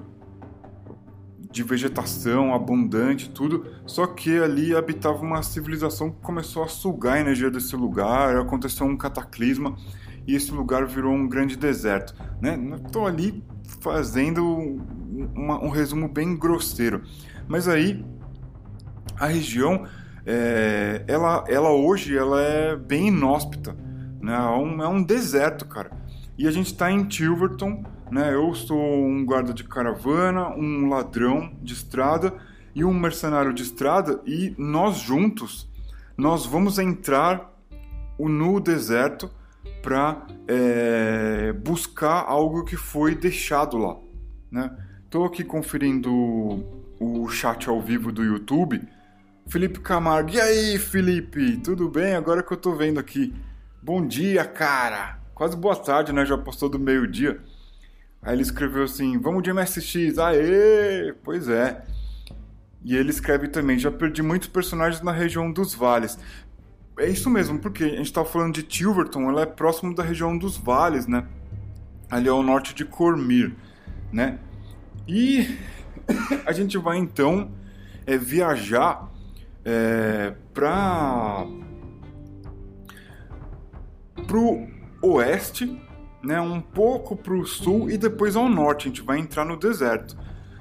de 1.51 1.63
vegetação 1.65 2.55
abundante, 2.55 3.29
tudo. 3.29 3.67
Só 3.87 4.07
que 4.07 4.39
ali 4.39 4.75
habitava 4.75 5.21
uma 5.21 5.43
civilização 5.43 6.11
que 6.11 6.21
começou 6.21 6.63
a 6.63 6.69
sugar 6.69 7.15
a 7.15 7.21
energia 7.21 7.51
desse 7.51 7.75
lugar, 7.75 8.37
aconteceu 8.37 8.87
um 8.87 8.97
cataclisma 8.97 9.77
e 10.31 10.37
esse 10.37 10.53
lugar 10.53 10.87
virou 10.87 11.13
um 11.13 11.29
grande 11.29 11.57
deserto. 11.57 12.15
Né? 12.41 12.57
Estou 12.87 13.05
ali 13.05 13.43
fazendo 13.81 14.81
uma, 15.35 15.59
um 15.59 15.71
resumo 15.71 16.09
bem 16.09 16.37
grosseiro. 16.37 17.03
Mas 17.49 17.67
aí 17.67 18.05
a 19.19 19.27
região, 19.27 19.87
é, 20.25 21.03
ela, 21.09 21.45
ela 21.49 21.73
hoje 21.73 22.17
ela 22.17 22.41
é 22.41 22.77
bem 22.77 23.09
inóspita. 23.09 23.77
Né? 24.21 24.33
É, 24.33 24.39
um, 24.39 24.83
é 24.85 24.89
um 24.89 25.03
deserto, 25.03 25.67
cara. 25.67 25.91
E 26.39 26.47
a 26.47 26.51
gente 26.53 26.67
está 26.67 26.93
em 26.93 27.05
Tilverton, 27.05 27.83
né? 28.09 28.33
Eu 28.33 28.55
sou 28.55 29.05
um 29.05 29.25
guarda 29.27 29.53
de 29.53 29.65
caravana, 29.65 30.49
um 30.51 30.89
ladrão 30.89 31.53
de 31.61 31.75
estrada 31.75 32.33
e 32.73 32.85
um 32.85 32.95
mercenário 32.95 33.53
de 33.53 33.63
estrada 33.65 34.21
e 34.25 34.55
nós 34.57 34.99
juntos 34.99 35.69
nós 36.17 36.47
vamos 36.47 36.79
entrar 36.79 37.53
no 38.19 38.61
deserto 38.61 39.31
para 39.83 40.27
é, 40.47 41.53
buscar 41.53 42.25
algo 42.27 42.65
que 42.65 42.77
foi 42.77 43.15
deixado 43.15 43.77
lá, 43.77 43.97
né? 44.51 44.77
Tô 45.09 45.25
aqui 45.25 45.43
conferindo 45.43 46.11
o 47.01 47.29
chat 47.29 47.69
ao 47.69 47.81
vivo 47.81 48.13
do 48.13 48.23
YouTube. 48.23 48.81
Felipe 49.49 49.81
Camargo, 49.81 50.31
e 50.31 50.41
aí, 50.41 50.79
Felipe? 50.79 51.57
Tudo 51.57 51.89
bem? 51.89 52.15
Agora 52.15 52.43
que 52.43 52.53
eu 52.53 52.57
tô 52.57 52.77
vendo 52.77 53.01
aqui. 53.01 53.35
Bom 53.83 54.07
dia, 54.07 54.45
cara. 54.45 55.19
Quase 55.35 55.57
boa 55.57 55.75
tarde, 55.75 56.13
né? 56.13 56.25
Já 56.25 56.39
postou 56.39 56.69
do 56.69 56.79
meio-dia. 56.79 57.41
Aí 58.23 58.35
ele 58.35 58.43
escreveu 58.43 58.85
assim: 58.85 59.19
Vamos 59.19 59.43
de 59.43 59.53
MSX, 59.53 60.19
aê! 60.19 61.15
Pois 61.25 61.49
é. 61.49 61.83
E 62.85 62.95
ele 62.95 63.11
escreve 63.11 63.49
também: 63.49 63.79
Já 63.79 63.91
perdi 63.91 64.23
muitos 64.23 64.49
personagens 64.49 65.03
na 65.03 65.13
região 65.13 65.51
dos 65.51 65.75
vales. 65.75 66.19
É 67.01 67.09
isso 67.09 67.31
mesmo, 67.31 67.59
porque 67.59 67.83
a 67.83 67.89
gente 67.89 68.03
está 68.03 68.23
falando 68.27 68.53
de 68.53 68.63
Tilverton, 68.63 69.31
ela 69.31 69.41
é 69.41 69.47
próximo 69.47 69.95
da 69.95 70.03
região 70.03 70.37
dos 70.37 70.59
vales, 70.59 71.07
né? 71.07 71.27
Ali 72.11 72.29
ao 72.29 72.43
norte 72.43 72.75
de 72.75 72.85
Cormir, 72.85 73.57
né? 74.13 74.39
E 75.09 75.57
a 76.45 76.53
gente 76.53 76.77
vai 76.77 76.99
então 76.99 77.53
é, 78.07 78.19
viajar 78.19 79.11
é, 79.65 80.35
para 80.53 81.47
pro 84.27 84.69
oeste 85.03 85.81
né, 86.23 86.39
um 86.39 86.61
pouco 86.61 87.17
para 87.17 87.33
o 87.33 87.47
sul 87.47 87.91
e 87.91 87.97
depois 87.97 88.37
ao 88.37 88.47
norte. 88.47 88.89
A 88.89 88.89
gente 88.89 89.01
vai 89.01 89.19
entrar 89.19 89.47
no 89.47 89.57
deserto. 89.57 90.19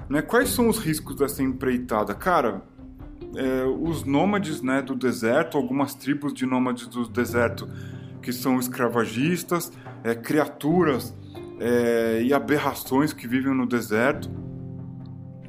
Né? 0.08 0.22
Quais 0.22 0.48
são 0.48 0.70
os 0.70 0.78
riscos 0.78 1.16
dessa 1.16 1.42
empreitada? 1.42 2.14
Cara, 2.14 2.62
é, 3.36 3.64
os 3.64 4.04
nômades 4.04 4.62
né, 4.62 4.82
do 4.82 4.94
deserto, 4.94 5.56
algumas 5.56 5.94
tribos 5.94 6.32
de 6.32 6.46
nômades 6.46 6.86
do 6.86 7.08
deserto 7.08 7.68
que 8.22 8.32
são 8.32 8.58
escravagistas, 8.58 9.72
é, 10.04 10.14
criaturas 10.14 11.14
é, 11.58 12.22
e 12.22 12.32
aberrações 12.32 13.12
que 13.12 13.26
vivem 13.26 13.54
no 13.54 13.66
deserto. 13.66 14.30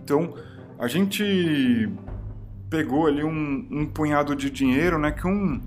Então, 0.03 0.33
a 0.79 0.87
gente 0.87 1.89
pegou 2.69 3.07
ali 3.07 3.23
um, 3.23 3.67
um 3.69 3.85
punhado 3.85 4.35
de 4.35 4.49
dinheiro, 4.49 4.97
né, 4.97 5.11
que 5.11 5.27
um, 5.27 5.61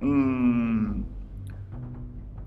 um 0.00 1.04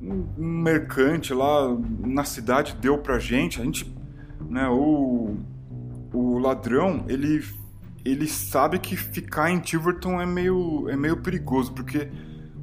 um 0.01 0.62
mercante 0.62 1.34
lá 1.34 1.75
na 2.00 2.24
cidade 2.24 2.75
deu 2.79 2.98
pra 2.98 3.20
gente, 3.20 3.62
a 3.62 3.63
gente, 3.63 3.94
né, 4.50 4.68
o, 4.70 5.36
o 6.13 6.38
ladrão, 6.39 7.03
ele, 7.08 7.44
ele 8.03 8.27
sabe 8.27 8.79
que 8.79 8.96
ficar 8.96 9.51
em 9.51 9.60
Tiverton 9.60 10.22
é 10.22 10.25
meio, 10.25 10.89
é 10.89 10.96
meio 10.96 11.18
perigoso, 11.18 11.74
porque 11.74 12.10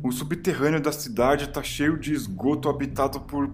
o 0.02 0.10
subterrâneo 0.12 0.80
da 0.80 0.92
cidade 0.92 1.48
tá 1.48 1.62
cheio 1.62 1.98
de 1.98 2.12
esgoto 2.12 2.68
habitado 2.68 3.20
por 3.20 3.50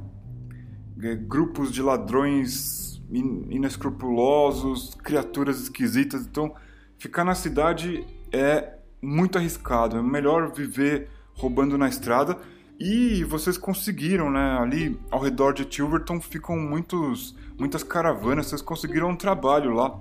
é, 1.02 1.14
grupos 1.14 1.72
de 1.72 1.82
ladrões 1.82 3.02
inescrupulosos, 3.10 4.94
criaturas 5.02 5.60
esquisitas. 5.60 6.26
Então, 6.26 6.54
ficar 6.98 7.24
na 7.24 7.34
cidade 7.34 8.06
é 8.30 8.78
muito 9.00 9.36
arriscado. 9.36 9.96
É 9.96 10.02
melhor 10.02 10.52
viver 10.52 11.08
roubando 11.34 11.76
na 11.76 11.88
estrada. 11.88 12.38
E 12.78 13.22
vocês 13.24 13.58
conseguiram, 13.58 14.30
né? 14.30 14.58
Ali 14.58 14.98
ao 15.10 15.20
redor 15.20 15.52
de 15.52 15.64
Tilverton 15.64 16.20
ficam 16.20 16.56
muitos, 16.56 17.36
muitas 17.58 17.82
caravanas. 17.82 18.46
Vocês 18.46 18.62
conseguiram 18.62 19.10
um 19.10 19.16
trabalho 19.16 19.72
lá, 19.72 20.00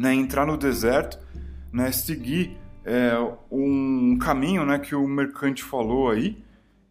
né? 0.00 0.14
Entrar 0.14 0.46
no 0.46 0.56
deserto, 0.56 1.18
né? 1.70 1.92
Seguir 1.92 2.56
é, 2.86 3.12
um 3.50 4.16
caminho, 4.18 4.64
né? 4.64 4.78
Que 4.78 4.94
o 4.94 5.06
mercante 5.06 5.62
falou 5.62 6.10
aí 6.10 6.42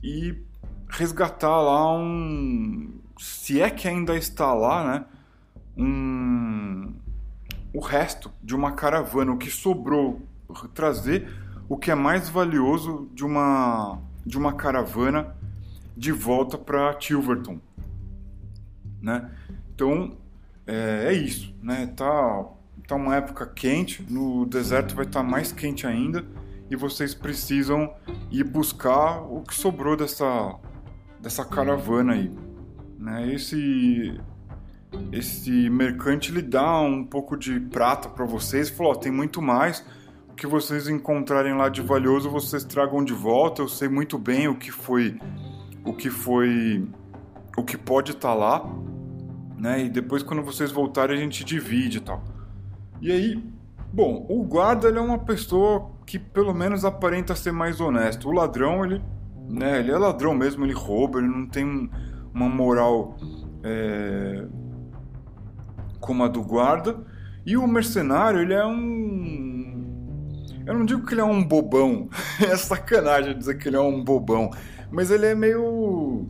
e 0.04 0.38
resgatar 0.88 1.60
lá 1.60 1.92
um, 1.98 3.00
se 3.18 3.60
é 3.60 3.70
que 3.72 3.88
ainda 3.88 4.16
está 4.16 4.54
lá, 4.54 4.94
né? 4.94 5.06
Um, 5.76 6.94
o 7.74 7.80
resto 7.80 8.32
de 8.44 8.56
uma 8.56 8.74
caravana, 8.74 9.32
o 9.32 9.38
que 9.38 9.50
sobrou, 9.50 10.22
trazer 10.76 11.28
o 11.68 11.78
que 11.78 11.90
é 11.90 11.96
mais 11.96 12.30
valioso 12.30 13.10
de 13.14 13.26
uma 13.26 14.00
de 14.24 14.38
uma 14.38 14.54
caravana 14.54 15.36
de 15.98 16.12
volta 16.12 16.60
para 16.60 16.94
Tilverton, 16.94 17.60
né? 19.02 19.32
Então 19.74 20.16
é, 20.68 21.06
é, 21.08 21.14
isso, 21.14 21.56
né? 21.64 21.88
Tá 21.88 22.46
tá 22.90 22.96
uma 22.96 23.16
época 23.16 23.46
quente, 23.46 24.06
no 24.10 24.46
deserto 24.46 24.96
vai 24.96 25.06
estar 25.06 25.22
tá 25.22 25.26
mais 25.26 25.52
quente 25.52 25.86
ainda 25.86 26.26
e 26.70 26.76
vocês 26.76 27.14
precisam 27.14 27.94
ir 28.32 28.44
buscar 28.44 29.22
o 29.22 29.42
que 29.42 29.54
sobrou 29.54 29.96
dessa 29.96 30.56
dessa 31.20 31.44
caravana 31.44 32.14
aí, 32.14 32.32
né? 32.98 33.34
Esse 33.34 34.20
esse 35.12 35.70
mercante 35.70 36.32
lhe 36.32 36.42
dá 36.42 36.82
um 36.82 37.04
pouco 37.04 37.38
de 37.38 37.60
prata 37.60 38.10
para 38.10 38.26
vocês, 38.26 38.70
falou, 38.70 38.94
ó, 38.94 38.96
tem 38.96 39.12
muito 39.12 39.42
mais 39.42 39.86
que 40.40 40.48
vocês 40.48 40.88
encontrarem 40.88 41.54
lá 41.54 41.68
de 41.68 41.82
valioso, 41.82 42.30
vocês 42.30 42.64
tragam 42.64 43.04
de 43.04 43.12
volta. 43.12 43.62
Eu 43.62 43.68
sei 43.68 43.90
muito 43.90 44.18
bem 44.18 44.48
o 44.48 44.56
que 44.56 44.72
foi 44.72 45.20
o 45.84 45.94
que 45.94 46.10
foi 46.10 46.88
o 47.58 47.64
que 47.64 47.78
pode 47.78 48.12
estar 48.12 48.30
tá 48.30 48.34
lá, 48.34 48.66
né? 49.58 49.84
E 49.84 49.90
depois 49.90 50.24
quando 50.24 50.42
vocês 50.42 50.72
voltarem 50.72 51.18
a 51.18 51.20
gente 51.20 51.44
divide 51.44 51.98
e 51.98 52.02
tal. 52.02 52.24
E 53.02 53.12
aí, 53.12 53.44
bom, 53.94 54.26
o 54.30 54.44
guarda 54.44 54.88
ele 54.88 54.98
é 54.98 55.02
uma 55.02 55.20
pessoa 55.20 55.92
que 56.06 56.18
pelo 56.18 56.54
menos 56.54 56.84
aparenta 56.84 57.36
ser 57.36 57.52
mais 57.52 57.80
honesto. 57.80 58.30
O 58.30 58.32
ladrão, 58.32 58.84
ele, 58.84 59.02
né, 59.50 59.80
ele 59.80 59.92
é 59.92 59.98
ladrão 59.98 60.34
mesmo, 60.34 60.66
ele 60.66 60.74
rouba, 60.74 61.20
ele 61.20 61.28
não 61.28 61.48
tem 61.48 61.90
uma 62.34 62.50
moral 62.50 63.18
é, 63.64 64.46
como 66.00 66.24
a 66.24 66.28
do 66.28 66.44
guarda. 66.44 66.98
E 67.46 67.56
o 67.58 67.68
mercenário, 67.68 68.42
ele 68.42 68.54
é 68.54 68.66
um 68.66 69.50
eu 70.70 70.78
não 70.78 70.86
digo 70.86 71.04
que 71.04 71.16
ele 71.16 71.22
é 71.22 71.26
um 71.26 71.44
bobão, 71.44 72.08
é 72.40 72.56
sacanagem 72.56 73.36
dizer 73.36 73.58
que 73.58 73.68
ele 73.68 73.76
é 73.76 73.82
um 73.82 74.04
bobão, 74.04 74.52
mas 74.92 75.10
ele 75.10 75.26
é 75.26 75.34
meio. 75.34 76.30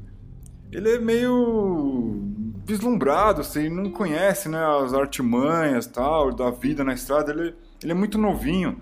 Ele 0.72 0.92
é 0.92 0.98
meio 0.98 2.29
vislumbrado, 2.70 3.42
assim, 3.42 3.68
não 3.68 3.90
conhece 3.90 4.48
né, 4.48 4.64
as 4.84 4.94
artimanhas 4.94 5.88
tal, 5.88 6.32
da 6.32 6.52
vida 6.52 6.84
na 6.84 6.94
estrada, 6.94 7.32
ele, 7.32 7.56
ele 7.82 7.92
é 7.92 7.96
muito 7.96 8.18
novinho. 8.18 8.80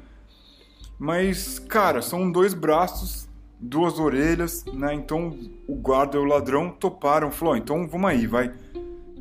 Mas, 1.00 1.58
cara, 1.58 2.02
são 2.02 2.30
dois 2.30 2.54
braços, 2.54 3.30
duas 3.60 3.98
orelhas, 4.00 4.66
né? 4.66 4.94
Então 4.94 5.38
o 5.68 5.76
guarda 5.76 6.18
e 6.18 6.20
o 6.20 6.26
ladrão 6.26 6.70
toparam, 6.70 7.32
falou: 7.32 7.54
oh, 7.54 7.58
então 7.58 7.88
vamos 7.88 8.10
aí, 8.10 8.28
vai. 8.28 8.54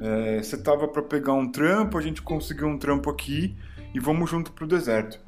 É, 0.01 0.43
você 0.43 0.57
tava 0.57 0.89
para 0.89 1.03
pegar 1.03 1.35
um 1.35 1.51
trampo, 1.51 1.97
a 1.97 2.03
gente 2.03 2.21
conseguiu 2.21 2.67
um 2.67 2.79
trampo 2.79 3.09
aqui 3.11 3.55
e 3.95 4.01
vamos 4.01 4.29
junto 4.31 4.53
pro 4.53 4.67
deserto. 4.67 5.21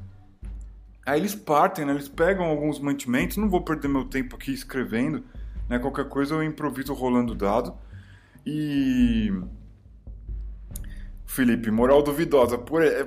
Aí 1.05 1.19
eles 1.19 1.33
partem, 1.33 1.85
né? 1.85 1.93
Eles 1.93 2.09
pegam 2.09 2.45
alguns 2.45 2.79
mantimentos. 2.79 3.37
Não 3.37 3.49
vou 3.49 3.61
perder 3.61 3.87
meu 3.87 4.05
tempo 4.05 4.35
aqui 4.35 4.51
escrevendo, 4.51 5.23
né? 5.67 5.79
Qualquer 5.79 6.05
coisa 6.09 6.35
eu 6.35 6.43
improviso 6.43 6.93
rolando 6.93 7.33
dado. 7.33 7.73
E 8.51 9.31
Felipe, 11.25 11.69
moral 11.69 12.01
duvidosa. 12.01 12.57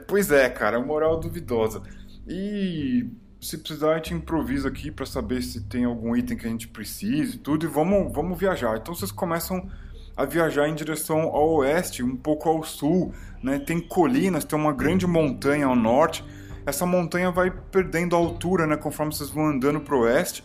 Pois 0.07 0.31
é, 0.31 0.49
cara, 0.49 0.79
moral 0.81 1.19
duvidosa. 1.19 1.83
E 2.29 3.11
se 3.41 3.59
precisar, 3.59 3.93
a 3.93 3.97
gente 3.97 4.15
improvisa 4.15 4.69
aqui 4.69 4.91
para 4.91 5.05
saber 5.05 5.43
se 5.43 5.63
tem 5.63 5.85
algum 5.85 6.15
item 6.17 6.37
que 6.37 6.47
a 6.47 6.51
gente 6.51 6.69
precise 6.69 7.37
e 7.37 7.39
tudo. 7.39 7.67
E 7.67 7.69
vamos, 7.69 8.13
vamos 8.13 8.39
viajar. 8.39 8.77
Então 8.77 8.95
vocês 8.95 9.11
começam 9.11 9.69
a 10.17 10.25
viajar 10.25 10.69
em 10.69 10.75
direção 10.75 11.23
ao 11.23 11.55
oeste, 11.57 12.03
um 12.03 12.17
pouco 12.17 12.49
ao 12.49 12.63
sul. 12.63 13.13
Né? 13.43 13.59
Tem 13.59 13.81
colinas, 13.81 14.45
tem 14.45 14.57
uma 14.57 14.73
grande 14.73 15.07
montanha 15.07 15.67
ao 15.67 15.75
norte 15.75 16.25
essa 16.65 16.87
montanha 16.87 17.31
vai 17.31 17.51
perdendo 17.51 18.15
altura, 18.15 18.67
né, 18.67 18.77
conforme 18.77 19.13
vocês 19.13 19.31
vão 19.31 19.47
andando 19.47 19.81
pro 19.81 20.01
oeste. 20.01 20.45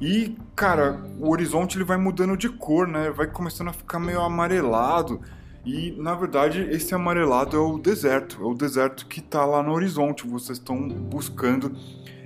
E, 0.00 0.36
cara, 0.54 1.00
o 1.18 1.28
horizonte 1.28 1.76
ele 1.76 1.84
vai 1.84 1.96
mudando 1.96 2.36
de 2.36 2.48
cor, 2.48 2.86
né? 2.86 3.10
Vai 3.10 3.26
começando 3.26 3.68
a 3.68 3.72
ficar 3.72 3.98
meio 3.98 4.20
amarelado. 4.20 5.20
E, 5.64 5.90
na 5.98 6.14
verdade, 6.14 6.60
esse 6.70 6.94
amarelado 6.94 7.56
é 7.56 7.60
o 7.60 7.78
deserto. 7.78 8.40
É 8.40 8.46
o 8.46 8.54
deserto 8.54 9.06
que 9.06 9.18
está 9.18 9.44
lá 9.44 9.62
no 9.62 9.72
horizonte. 9.72 10.26
Vocês 10.26 10.58
estão 10.58 10.88
buscando 10.88 11.76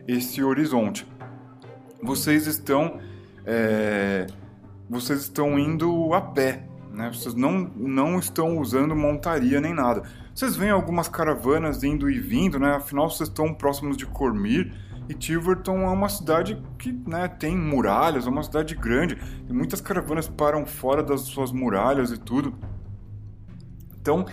esse 0.07 0.43
horizonte. 0.43 1.07
Vocês 2.03 2.47
estão... 2.47 3.01
É... 3.47 4.27
Vocês 4.91 5.21
estão 5.21 5.59
indo 5.59 6.13
a 6.13 6.21
pé, 6.21 6.67
né? 6.93 7.11
Vocês 7.11 7.35
não, 7.35 7.71
não 7.75 8.19
estão 8.19 8.59
usando 8.59 8.95
montaria 8.95 9.59
nem 9.59 9.73
nada. 9.73 10.03
Vocês 10.35 10.55
veem 10.55 10.71
algumas 10.71 11.09
caravanas 11.09 11.83
indo 11.83 12.11
e 12.11 12.21
vindo, 12.21 12.59
né? 12.59 12.75
Afinal, 12.75 13.09
vocês 13.09 13.31
estão 13.31 13.55
próximos 13.55 13.97
de 13.97 14.05
Cormir 14.05 14.71
e 15.13 15.15
Tiverton 15.15 15.83
é 15.83 15.91
uma 15.91 16.09
cidade 16.09 16.61
que 16.79 16.91
né, 17.07 17.29
tem 17.29 17.57
muralhas, 17.57 18.27
é 18.27 18.31
uma 18.31 18.43
cidade 18.43 18.75
grande. 18.75 19.19
E 19.49 19.53
muitas 19.53 19.81
caravanas 19.81 20.27
param 20.27 20.65
fora 20.65 21.03
das 21.03 21.21
suas 21.23 21.53
muralhas 21.53 22.11
e 22.11 22.19
tudo. 22.19 22.55
Então, 24.01 24.25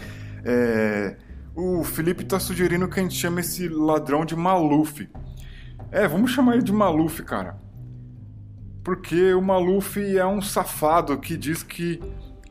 é, 0.44 1.18
o 1.54 1.84
Felipe 1.84 2.24
está 2.24 2.40
sugerindo 2.40 2.88
que 2.88 3.00
a 3.00 3.04
gente 3.04 3.16
chame 3.16 3.42
esse 3.42 3.68
ladrão 3.68 4.24
de 4.24 4.36
Maluf. 4.36 5.10
É, 5.92 6.08
vamos 6.08 6.32
chamar 6.32 6.54
ele 6.54 6.64
de 6.64 6.72
Maluf, 6.72 7.22
cara. 7.24 7.58
Porque 8.82 9.34
o 9.34 9.42
Maluf 9.42 9.98
é 9.98 10.26
um 10.26 10.42
safado 10.42 11.18
que 11.20 11.36
diz 11.36 11.62
que, 11.62 12.02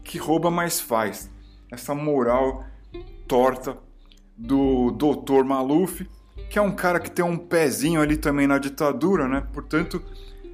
que 0.05 0.19
rouba 0.19 0.51
mais 0.51 0.79
faz. 0.81 1.31
Essa 1.73 1.95
moral 1.95 2.65
torta 3.27 3.77
do 4.37 4.91
Dr. 4.91 5.45
Maluf, 5.45 6.07
que 6.49 6.59
é 6.59 6.63
um 6.63 6.73
cara 6.73 6.99
que 6.99 7.11
tem 7.11 7.25
um 7.25 7.37
pezinho 7.37 8.01
ali 8.01 8.17
também 8.17 8.47
na 8.47 8.59
ditadura, 8.59 9.29
né? 9.29 9.47
Portanto, 9.53 10.03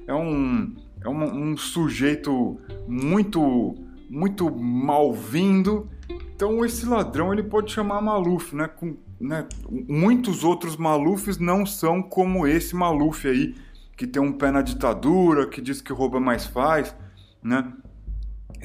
é 0.07 0.13
um, 0.13 0.75
é 1.01 1.09
um, 1.09 1.51
um 1.51 1.57
sujeito 1.57 2.59
muito 2.87 3.75
muito 4.09 4.49
mal-vindo. 4.49 5.89
Então 6.35 6.63
esse 6.63 6.85
ladrão 6.85 7.33
ele 7.33 7.43
pode 7.43 7.71
chamar 7.71 8.01
Maluf, 8.01 8.55
né? 8.55 8.67
Com, 8.67 8.95
né? 9.19 9.47
Muitos 9.69 10.43
outros 10.43 10.77
Malufs 10.77 11.37
não 11.37 11.65
são 11.65 12.01
como 12.01 12.45
esse 12.45 12.75
Maluf 12.75 13.27
aí, 13.27 13.55
que 13.97 14.05
tem 14.05 14.21
um 14.21 14.31
pé 14.31 14.51
na 14.51 14.61
ditadura, 14.61 15.47
que 15.47 15.61
diz 15.61 15.81
que 15.81 15.93
rouba 15.93 16.19
mais 16.19 16.45
faz, 16.45 16.95
né? 17.41 17.71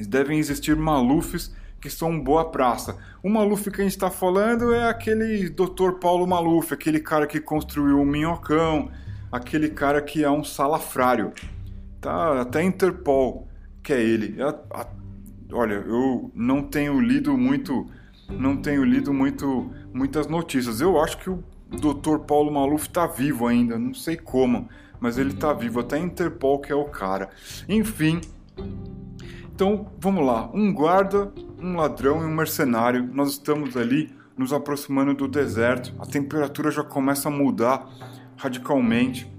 Devem 0.07 0.37
existir 0.39 0.75
Malufs 0.75 1.55
que 1.81 1.89
são 1.89 2.17
boa 2.19 2.45
praça. 2.51 2.95
O 3.23 3.29
Maluf 3.29 3.69
que 3.71 3.81
a 3.81 3.83
gente 3.83 3.93
está 3.93 4.11
falando 4.11 4.71
é 4.73 4.87
aquele 4.87 5.49
Dr. 5.49 5.93
Paulo 5.99 6.27
Maluf, 6.27 6.71
aquele 6.73 6.99
cara 6.99 7.25
que 7.25 7.41
construiu 7.41 7.99
o 7.99 8.05
Minhocão, 8.05 8.91
aquele 9.31 9.69
cara 9.69 10.01
que 10.01 10.23
é 10.23 10.29
um 10.29 10.43
salafrário. 10.43 11.33
Tá, 11.99 12.41
até 12.41 12.63
Interpol 12.63 13.47
que 13.83 13.93
é 13.93 14.01
ele. 14.01 14.39
É, 14.39 14.43
a, 14.43 14.87
olha, 15.51 15.73
eu 15.73 16.31
não 16.35 16.61
tenho 16.61 16.99
lido 16.99 17.35
muito, 17.35 17.87
não 18.29 18.57
tenho 18.57 18.83
lido 18.83 19.11
muito, 19.11 19.71
muitas 19.91 20.27
notícias. 20.27 20.81
Eu 20.81 21.01
acho 21.01 21.17
que 21.17 21.29
o 21.29 21.43
Dr. 21.69 22.19
Paulo 22.27 22.51
Maluf 22.51 22.87
está 22.87 23.07
vivo 23.07 23.47
ainda, 23.47 23.79
não 23.79 23.93
sei 23.93 24.17
como, 24.17 24.69
mas 24.99 25.17
ele 25.17 25.31
está 25.31 25.51
vivo. 25.51 25.79
Até 25.79 25.97
Interpol 25.97 26.59
que 26.59 26.71
é 26.71 26.75
o 26.75 26.85
cara. 26.85 27.29
Enfim, 27.67 28.21
então, 29.61 29.91
vamos 29.99 30.25
lá. 30.25 30.49
Um 30.55 30.73
guarda, 30.73 31.31
um 31.61 31.75
ladrão 31.75 32.21
e 32.21 32.25
um 32.25 32.33
mercenário. 32.33 33.07
Nós 33.13 33.31
estamos 33.31 33.77
ali 33.77 34.13
nos 34.37 34.51
aproximando 34.51 35.13
do 35.13 35.27
deserto. 35.27 35.93
A 35.99 36.05
temperatura 36.05 36.71
já 36.71 36.83
começa 36.83 37.29
a 37.29 37.31
mudar 37.31 37.87
radicalmente. 38.37 39.31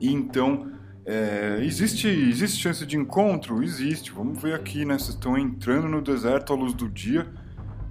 E 0.00 0.12
então, 0.12 0.72
é, 1.06 1.58
existe, 1.62 2.08
existe 2.08 2.60
chance 2.60 2.84
de 2.84 2.96
encontro? 2.96 3.62
Existe. 3.62 4.10
Vamos 4.12 4.42
ver 4.42 4.54
aqui, 4.54 4.84
né? 4.84 4.98
Vocês 4.98 5.10
estão 5.10 5.38
entrando 5.38 5.88
no 5.88 6.02
deserto 6.02 6.52
à 6.52 6.56
luz 6.56 6.74
do 6.74 6.88
dia. 6.88 7.26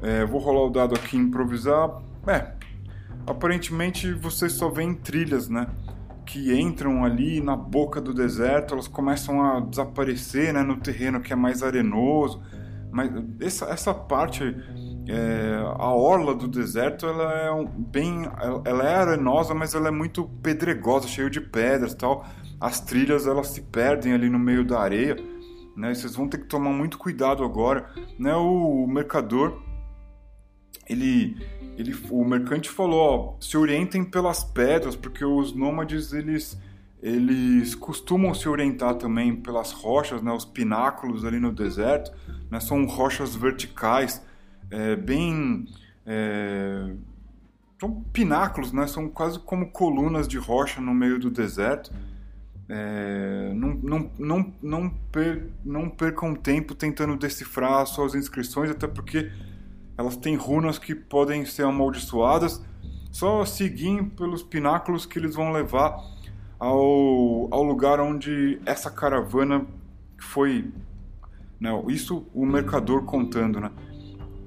É, 0.01 0.25
vou 0.25 0.39
rolar 0.39 0.65
o 0.65 0.69
dado 0.69 0.95
aqui 0.95 1.15
e 1.15 1.19
improvisar. 1.19 2.01
É, 2.27 2.53
aparentemente 3.25 4.11
vocês 4.13 4.53
só 4.53 4.69
veem 4.69 4.93
trilhas, 4.93 5.47
né? 5.49 5.67
que 6.29 6.53
entram 6.53 7.03
ali 7.03 7.41
na 7.41 7.55
boca 7.55 7.99
do 7.99 8.13
deserto, 8.13 8.75
elas 8.75 8.87
começam 8.87 9.41
a 9.41 9.61
desaparecer 9.61 10.53
né, 10.53 10.61
no 10.61 10.77
terreno 10.77 11.19
que 11.21 11.33
é 11.33 11.35
mais 11.35 11.63
arenoso. 11.63 12.39
Mas 12.91 13.11
essa, 13.39 13.65
essa 13.65 13.93
parte, 13.93 14.43
é, 15.07 15.61
a 15.77 15.93
orla 15.93 16.33
do 16.33 16.47
deserto, 16.47 17.05
ela 17.05 17.33
é 17.33 17.51
um, 17.51 17.65
bem, 17.65 18.23
ela 18.65 18.83
é 18.83 18.95
arenosa, 18.95 19.53
mas 19.53 19.75
ela 19.75 19.89
é 19.89 19.91
muito 19.91 20.23
pedregosa, 20.41 21.07
cheia 21.07 21.29
de 21.29 21.39
pedras, 21.39 21.93
tal. 21.93 22.25
As 22.59 22.79
trilhas 22.79 23.27
elas 23.27 23.47
se 23.47 23.61
perdem 23.61 24.13
ali 24.13 24.29
no 24.29 24.39
meio 24.39 24.65
da 24.65 24.79
areia, 24.79 25.15
né? 25.75 25.93
Vocês 25.93 26.15
vão 26.15 26.27
ter 26.27 26.39
que 26.39 26.47
tomar 26.47 26.71
muito 26.71 26.97
cuidado 26.97 27.43
agora, 27.43 27.89
né? 28.17 28.35
O 28.35 28.85
mercador, 28.87 29.61
ele 30.89 31.37
ele, 31.79 31.95
o 32.09 32.25
mercante 32.25 32.69
falou, 32.69 32.99
ó, 32.99 33.41
se 33.41 33.57
orientem 33.57 34.03
pelas 34.03 34.43
pedras, 34.43 34.97
porque 34.97 35.23
os 35.23 35.55
nômades 35.55 36.11
eles 36.11 36.59
eles 37.01 37.73
costumam 37.73 38.33
se 38.33 38.49
orientar 38.49 38.95
também 38.95 39.33
pelas 39.33 39.71
rochas, 39.71 40.21
né, 40.21 40.33
os 40.33 40.43
pináculos 40.43 41.23
ali 41.23 41.39
no 41.39 41.53
deserto, 41.53 42.11
né, 42.49 42.59
são 42.59 42.85
rochas 42.85 43.35
verticais, 43.35 44.23
é, 44.71 44.95
bem 44.95 45.65
é, 46.05 46.93
são 47.79 48.01
pináculos, 48.11 48.73
né, 48.73 48.87
são 48.87 49.07
quase 49.07 49.39
como 49.39 49.71
colunas 49.71 50.27
de 50.27 50.37
rocha 50.37 50.81
no 50.81 50.93
meio 50.93 51.19
do 51.19 51.29
deserto. 51.29 51.91
É, 52.67 53.51
não, 53.55 53.73
não, 53.75 54.11
não, 54.19 54.53
não, 54.61 54.89
per, 55.11 55.49
não 55.65 55.89
percam 55.89 56.35
tempo 56.35 56.75
tentando 56.75 57.15
decifrar 57.17 57.85
suas 57.87 58.13
inscrições, 58.13 58.69
até 58.69 58.85
porque 58.85 59.31
elas 59.97 60.15
têm 60.15 60.35
runas 60.35 60.77
que 60.77 60.93
podem 60.93 61.45
ser 61.45 61.63
amaldiçoadas. 61.63 62.63
Só 63.11 63.43
seguir 63.43 64.03
pelos 64.11 64.43
pináculos 64.43 65.05
que 65.05 65.17
eles 65.17 65.35
vão 65.35 65.51
levar 65.51 65.97
ao, 66.59 67.47
ao 67.51 67.63
lugar 67.63 67.99
onde 67.99 68.59
essa 68.65 68.91
caravana 68.91 69.65
foi. 70.19 70.71
Né, 71.59 71.69
isso 71.87 72.25
o 72.33 72.45
mercador 72.45 73.03
contando, 73.03 73.59
né? 73.59 73.71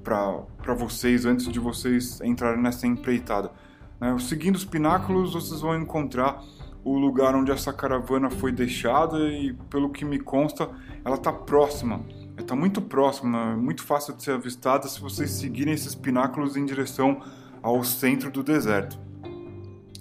Para 0.03 0.73
vocês, 0.75 1.25
antes 1.25 1.47
de 1.47 1.59
vocês 1.59 2.19
entrarem 2.21 2.61
nessa 2.61 2.87
empreitada. 2.87 3.51
Né, 3.99 4.17
seguindo 4.19 4.55
os 4.55 4.65
pináculos, 4.65 5.33
vocês 5.33 5.61
vão 5.61 5.79
encontrar 5.79 6.41
o 6.83 6.97
lugar 6.97 7.35
onde 7.35 7.51
essa 7.51 7.71
caravana 7.71 8.29
foi 8.29 8.51
deixada 8.51 9.17
e, 9.29 9.53
pelo 9.69 9.89
que 9.89 10.03
me 10.03 10.19
consta, 10.19 10.69
ela 11.05 11.15
está 11.15 11.31
próxima 11.31 12.01
está 12.41 12.55
muito 12.55 12.81
próxima, 12.81 13.55
muito 13.55 13.83
fácil 13.83 14.15
de 14.15 14.23
ser 14.23 14.31
avistada 14.31 14.87
se 14.87 14.99
vocês 14.99 15.31
seguirem 15.31 15.73
esses 15.73 15.95
pináculos 15.95 16.55
em 16.55 16.65
direção 16.65 17.21
ao 17.61 17.83
centro 17.83 18.31
do 18.31 18.43
deserto. 18.43 18.99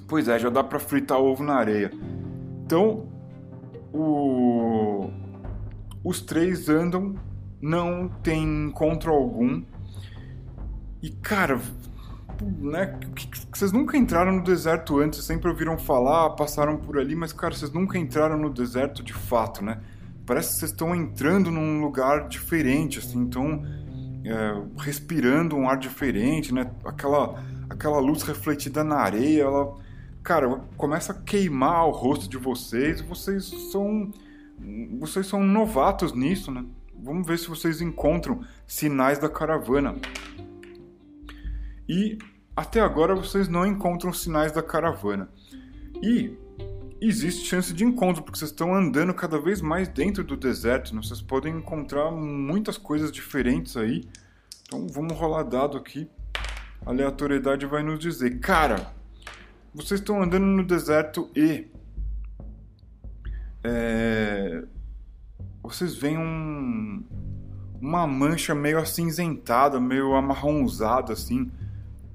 Pois 0.08 0.28
é, 0.28 0.38
já 0.38 0.50
dá 0.50 0.62
para 0.62 0.78
fritar 0.78 1.18
ovo 1.18 1.42
na 1.42 1.54
areia. 1.54 1.90
Então, 2.64 3.06
o... 3.92 5.10
os 6.04 6.20
três 6.20 6.68
andam, 6.68 7.14
não 7.60 8.08
tem 8.08 8.42
encontro 8.66 9.12
algum. 9.12 9.62
E 11.02 11.10
cara, 11.10 11.60
né, 12.40 12.98
vocês 13.52 13.72
nunca 13.72 13.96
entraram 13.96 14.32
no 14.32 14.42
deserto 14.42 14.98
antes, 14.98 15.24
sempre 15.24 15.48
ouviram 15.48 15.78
falar, 15.78 16.30
passaram 16.30 16.76
por 16.76 16.98
ali, 16.98 17.14
mas 17.14 17.32
cara, 17.32 17.54
vocês 17.54 17.72
nunca 17.72 17.98
entraram 17.98 18.38
no 18.38 18.50
deserto 18.50 19.02
de 19.02 19.12
fato, 19.12 19.64
né? 19.64 19.80
parece 20.26 20.52
que 20.52 20.58
vocês 20.58 20.70
estão 20.70 20.94
entrando 20.94 21.50
num 21.50 21.80
lugar 21.80 22.28
diferente, 22.28 22.98
assim, 22.98 23.18
então 23.18 23.62
é, 24.24 24.62
respirando 24.78 25.56
um 25.56 25.68
ar 25.68 25.76
diferente, 25.76 26.54
né? 26.54 26.70
Aquela, 26.84 27.42
aquela 27.68 27.98
luz 27.98 28.22
refletida 28.22 28.84
na 28.84 28.96
areia, 28.96 29.42
ela, 29.42 29.74
cara, 30.22 30.60
começa 30.76 31.12
a 31.12 31.14
queimar 31.14 31.86
o 31.86 31.90
rosto 31.90 32.28
de 32.28 32.36
vocês. 32.36 33.00
Vocês 33.00 33.46
são, 33.72 34.10
vocês 34.98 35.26
são 35.26 35.42
novatos 35.42 36.12
nisso, 36.12 36.50
né? 36.50 36.64
Vamos 36.94 37.26
ver 37.26 37.38
se 37.38 37.48
vocês 37.48 37.80
encontram 37.80 38.44
sinais 38.66 39.18
da 39.18 39.28
caravana. 39.28 39.96
E 41.88 42.16
até 42.54 42.80
agora 42.80 43.14
vocês 43.14 43.48
não 43.48 43.66
encontram 43.66 44.12
sinais 44.12 44.52
da 44.52 44.62
caravana. 44.62 45.28
E 46.02 46.36
existe 47.00 47.46
chance 47.46 47.72
de 47.72 47.84
encontro, 47.84 48.22
porque 48.22 48.38
vocês 48.38 48.50
estão 48.50 48.74
andando 48.74 49.12
cada 49.12 49.40
vez 49.40 49.60
mais 49.60 49.88
dentro 49.88 50.22
do 50.22 50.36
deserto, 50.36 50.94
né? 50.94 51.02
vocês 51.02 51.20
podem 51.20 51.56
encontrar 51.56 52.10
muitas 52.10 52.78
coisas 52.78 53.10
diferentes 53.10 53.76
aí. 53.76 54.04
Então 54.62 54.86
vamos 54.88 55.16
rolar 55.16 55.42
dado 55.42 55.76
aqui. 55.76 56.08
A 56.86 56.90
aleatoriedade 56.90 57.66
vai 57.66 57.82
nos 57.82 57.98
dizer, 57.98 58.38
cara, 58.38 58.92
vocês 59.74 60.00
estão 60.00 60.22
andando 60.22 60.44
no 60.44 60.64
deserto 60.64 61.30
e 61.34 61.66
é, 63.64 64.64
vocês 65.62 65.94
veem 65.94 66.18
um, 66.18 67.04
uma 67.80 68.06
mancha 68.06 68.54
meio 68.54 68.78
acinzentada, 68.78 69.80
meio 69.80 70.14
amarronzada 70.14 71.12
assim. 71.12 71.50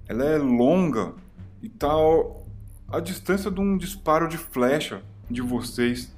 Ela 0.07 0.25
é 0.25 0.37
longa 0.37 1.13
e 1.61 1.69
tal 1.69 2.45
a 2.87 2.99
distância 2.99 3.51
de 3.51 3.59
um 3.59 3.77
disparo 3.77 4.27
de 4.27 4.37
flecha 4.37 5.01
de 5.29 5.41
vocês. 5.41 6.15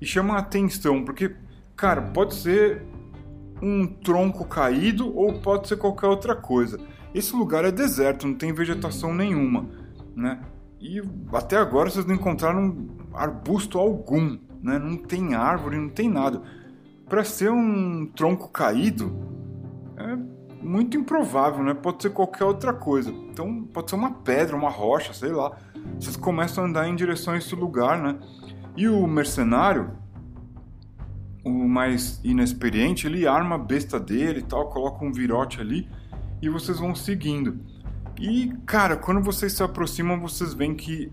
E 0.00 0.06
chama 0.06 0.34
a 0.34 0.38
atenção, 0.38 1.04
porque, 1.04 1.34
cara, 1.76 2.02
pode 2.02 2.34
ser 2.34 2.82
um 3.62 3.86
tronco 3.86 4.44
caído 4.44 5.16
ou 5.16 5.40
pode 5.40 5.68
ser 5.68 5.76
qualquer 5.76 6.08
outra 6.08 6.36
coisa. 6.36 6.78
Esse 7.14 7.34
lugar 7.34 7.64
é 7.64 7.70
deserto, 7.70 8.26
não 8.26 8.34
tem 8.34 8.52
vegetação 8.52 9.14
nenhuma, 9.14 9.66
né? 10.14 10.42
E 10.80 11.00
até 11.32 11.56
agora 11.56 11.88
vocês 11.88 12.04
não 12.04 12.14
encontraram 12.14 12.88
arbusto 13.14 13.78
algum, 13.78 14.36
né? 14.64 14.78
Não 14.78 14.96
tem 14.96 15.34
árvore, 15.34 15.78
não 15.78 15.90
tem 15.90 16.08
nada. 16.08 16.42
Para 17.08 17.22
ser 17.22 17.50
um 17.50 18.06
tronco 18.06 18.48
caído, 18.48 19.14
é 19.96 20.16
muito 20.60 20.96
improvável, 20.96 21.62
né? 21.62 21.74
Pode 21.74 22.02
ser 22.02 22.10
qualquer 22.10 22.44
outra 22.44 22.72
coisa. 22.72 23.10
Então, 23.10 23.62
pode 23.64 23.90
ser 23.90 23.96
uma 23.96 24.10
pedra, 24.10 24.56
uma 24.56 24.70
rocha, 24.70 25.12
sei 25.12 25.30
lá 25.30 25.56
vocês 25.98 26.16
começam 26.16 26.64
a 26.64 26.66
andar 26.66 26.88
em 26.88 26.96
direção 26.96 27.34
a 27.34 27.38
esse 27.38 27.54
lugar, 27.54 28.00
né? 28.00 28.18
E 28.76 28.88
o 28.88 29.06
mercenário, 29.06 29.92
o 31.44 31.68
mais 31.68 32.20
inexperiente, 32.24 33.06
ele 33.06 33.26
arma 33.26 33.56
a 33.56 33.58
besta 33.58 34.00
dele 34.00 34.40
e 34.40 34.42
tal, 34.42 34.68
coloca 34.70 35.04
um 35.04 35.12
virote 35.12 35.60
ali 35.60 35.88
e 36.42 36.48
vocês 36.48 36.78
vão 36.78 36.94
seguindo. 36.94 37.60
E, 38.18 38.52
cara, 38.66 38.96
quando 38.96 39.20
vocês 39.20 39.52
se 39.52 39.62
aproximam, 39.62 40.20
vocês 40.20 40.54
veem 40.54 40.74
que 40.74 41.12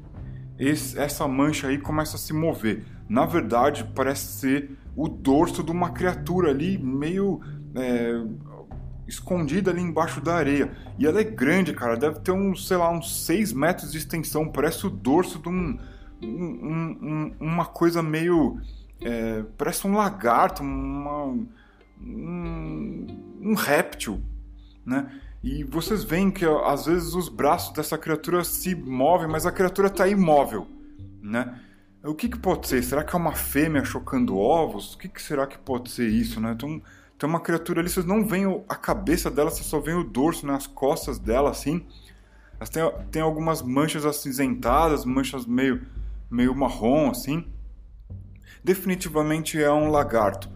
esse, 0.58 0.98
essa 0.98 1.28
mancha 1.28 1.68
aí 1.68 1.78
começa 1.78 2.16
a 2.16 2.20
se 2.20 2.34
mover. 2.34 2.86
Na 3.12 3.26
verdade, 3.26 3.84
parece 3.94 4.40
ser 4.40 4.72
o 4.96 5.06
dorso 5.10 5.62
de 5.62 5.70
uma 5.70 5.90
criatura 5.90 6.50
ali, 6.50 6.78
meio 6.78 7.42
é, 7.76 8.24
escondida 9.06 9.70
ali 9.70 9.82
embaixo 9.82 10.22
da 10.22 10.36
areia. 10.36 10.72
E 10.98 11.06
ela 11.06 11.20
é 11.20 11.24
grande, 11.26 11.74
cara. 11.74 11.98
Deve 11.98 12.22
ter 12.22 12.32
uns, 12.32 12.66
sei 12.66 12.78
lá, 12.78 12.90
uns 12.90 13.26
6 13.26 13.52
metros 13.52 13.92
de 13.92 13.98
extensão. 13.98 14.48
Parece 14.48 14.88
o 14.88 14.90
dorso 14.90 15.40
de 15.40 15.50
um. 15.50 15.78
um, 16.24 16.98
um 17.02 17.36
uma 17.38 17.66
coisa 17.66 18.02
meio. 18.02 18.62
É, 19.02 19.44
parece 19.58 19.86
um 19.86 19.94
lagarto, 19.94 20.64
uma, 20.64 21.26
um, 22.02 23.08
um 23.42 23.56
réptil, 23.56 24.22
né? 24.86 25.12
E 25.44 25.66
vocês 25.66 26.06
veem 26.06 26.32
que 26.32 26.46
às 26.46 26.86
vezes 26.86 27.14
os 27.14 27.28
braços 27.28 27.74
dessa 27.74 27.98
criatura 27.98 28.46
se 28.46 28.74
movem, 28.74 29.28
mas 29.28 29.46
a 29.46 29.52
criatura 29.52 29.90
está 29.90 30.08
imóvel, 30.08 30.66
né? 31.22 31.60
O 32.04 32.16
que, 32.16 32.28
que 32.28 32.40
pode 32.40 32.68
ser? 32.68 32.84
Será 32.84 33.04
que 33.04 33.16
é 33.16 33.20
uma 33.20 33.34
fêmea 33.34 33.86
chocando 33.86 34.36
ovos? 34.36 34.96
O 34.96 34.98
que, 34.98 35.08
que 35.08 35.22
será 35.22 35.46
que 35.46 35.58
pode 35.60 35.92
ser 35.92 36.08
isso, 36.08 36.40
né? 36.42 36.54
Então, 36.54 36.82
tem 37.18 37.30
uma 37.30 37.40
criatura 37.40 37.80
ali, 37.80 37.90
vocês 37.90 38.06
não 38.06 38.26
veem 38.26 38.64
a 38.68 38.76
cabeça 38.76 39.30
dela, 39.30 39.52
só 39.52 39.80
veem 39.80 39.98
o 39.98 40.04
dorso, 40.04 40.48
né, 40.48 40.56
as 40.56 40.66
costas 40.66 41.20
dela, 41.20 41.52
assim. 41.52 41.86
Elas 42.56 42.70
têm, 42.70 42.92
têm 43.12 43.22
algumas 43.22 43.62
manchas 43.62 44.04
acinzentadas, 44.04 45.06
manchas 45.06 45.46
meio, 45.46 45.86
meio 46.28 46.56
marrom, 46.56 47.12
assim. 47.12 47.46
Definitivamente 48.64 49.62
é 49.62 49.72
um 49.72 49.92
lagarto. 49.92 50.50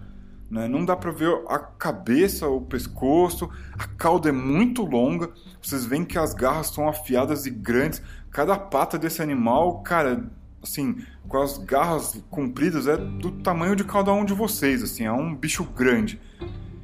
Né? 0.49 0.67
Não 0.67 0.84
dá 0.84 0.95
para 0.95 1.12
ver 1.12 1.31
a 1.47 1.60
cabeça, 1.60 2.47
o 2.47 2.62
pescoço, 2.62 3.47
a 3.77 3.86
cauda 3.86 4.29
é 4.29 4.31
muito 4.31 4.84
longa. 4.84 5.31
Vocês 5.62 5.86
veem 5.86 6.03
que 6.03 6.17
as 6.17 6.34
garras 6.34 6.67
são 6.67 6.89
afiadas 6.89 7.45
e 7.45 7.51
grandes. 7.51 8.01
Cada 8.31 8.58
pata 8.58 8.97
desse 8.97 9.21
animal, 9.21 9.84
cara, 9.84 10.27
assim, 10.65 10.97
com 11.28 11.41
as 11.41 11.58
garras 11.58 12.21
compridas, 12.30 12.88
é 12.88 12.97
do 12.97 13.32
tamanho 13.32 13.75
de 13.75 13.84
cada 13.84 14.12
um 14.13 14.25
de 14.25 14.34
vocês, 14.34 14.84
assim, 14.84 15.06
é 15.06 15.12
um 15.12 15.34
bicho 15.36 15.63
grande. 15.63 16.19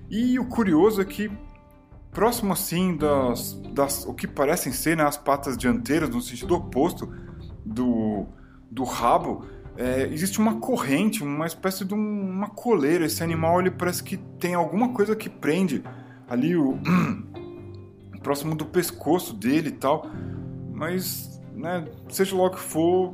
E 0.09 0.37
o 0.39 0.45
curioso 0.45 1.01
é 1.01 1.05
que, 1.05 1.31
próximo 2.11 2.53
assim 2.53 2.97
das, 2.97 3.53
das 3.73 4.05
o 4.05 4.13
que 4.13 4.27
parecem 4.27 4.71
ser 4.71 4.97
né, 4.97 5.03
as 5.03 5.17
patas 5.17 5.57
dianteiras, 5.57 6.09
no 6.09 6.21
sentido 6.21 6.55
oposto 6.55 7.11
do, 7.65 8.25
do 8.69 8.83
rabo, 8.83 9.45
é, 9.77 10.07
existe 10.11 10.39
uma 10.39 10.59
corrente, 10.59 11.23
uma 11.23 11.47
espécie 11.47 11.85
de 11.85 11.93
um, 11.93 11.97
uma 11.97 12.49
coleira. 12.49 13.05
Esse 13.05 13.23
animal 13.23 13.59
ele 13.59 13.71
parece 13.71 14.03
que 14.03 14.17
tem 14.17 14.53
alguma 14.53 14.89
coisa 14.89 15.15
que 15.15 15.29
prende 15.29 15.81
ali 16.27 16.55
o 16.55 16.77
próximo 18.21 18.55
do 18.55 18.65
pescoço 18.65 19.33
dele 19.33 19.69
e 19.69 19.73
tal. 19.73 20.07
Mas, 20.73 21.41
né, 21.55 21.87
seja 22.09 22.35
lá 22.35 22.47
o 22.47 22.51
que 22.51 22.59
for, 22.59 23.13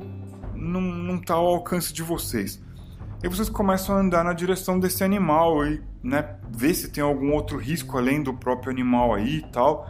não, 0.58 0.80
não 0.80 1.18
tá 1.18 1.34
ao 1.34 1.46
alcance 1.46 1.92
de 1.92 2.02
vocês. 2.02 2.62
E 3.22 3.28
vocês 3.28 3.48
começam 3.48 3.96
a 3.96 4.00
andar 4.00 4.24
na 4.24 4.32
direção 4.32 4.78
desse 4.78 5.02
animal 5.02 5.66
e 5.66 5.82
né, 6.02 6.36
ver 6.50 6.74
se 6.74 6.90
tem 6.90 7.02
algum 7.02 7.32
outro 7.32 7.58
risco 7.58 7.98
além 7.98 8.22
do 8.22 8.32
próprio 8.32 8.70
animal 8.70 9.14
aí 9.14 9.38
e 9.38 9.42
tal. 9.50 9.88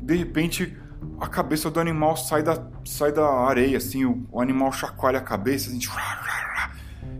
De 0.00 0.16
repente, 0.16 0.76
a 1.20 1.26
cabeça 1.26 1.70
do 1.70 1.80
animal 1.80 2.16
sai 2.16 2.42
da, 2.42 2.64
sai 2.84 3.12
da 3.12 3.26
areia, 3.26 3.78
assim, 3.78 4.04
o, 4.04 4.26
o 4.30 4.40
animal 4.40 4.70
chacoalha 4.72 5.18
a 5.18 5.22
cabeça 5.22 5.70
assim, 5.70 5.80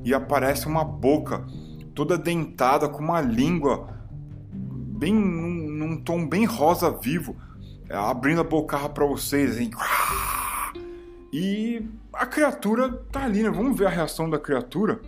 e 0.05 0.14
aparece 0.14 0.66
uma 0.66 0.85
boca 0.85 1.45
toda 1.95 2.16
dentada 2.16 2.88
com 2.88 3.03
uma 3.03 3.21
língua 3.21 3.88
bem 4.53 5.12
num, 5.12 5.71
num 5.71 5.97
tom 5.97 6.29
bem 6.29 6.45
rosa 6.45 6.90
vivo, 6.90 7.37
abrindo 7.90 8.40
a 8.40 8.45
bocarra 8.45 8.88
para 8.88 9.05
vocês, 9.05 9.53
assim. 9.53 9.71
E 11.33 11.85
a 12.22 12.26
criatura 12.26 12.88
tá 13.11 13.24
ali, 13.24 13.42
né? 13.42 13.50
Vamos 13.50 13.76
ver 13.76 13.87
a 13.87 13.90
reação 13.90 14.30
da 14.30 14.38
criatura. 14.38 15.00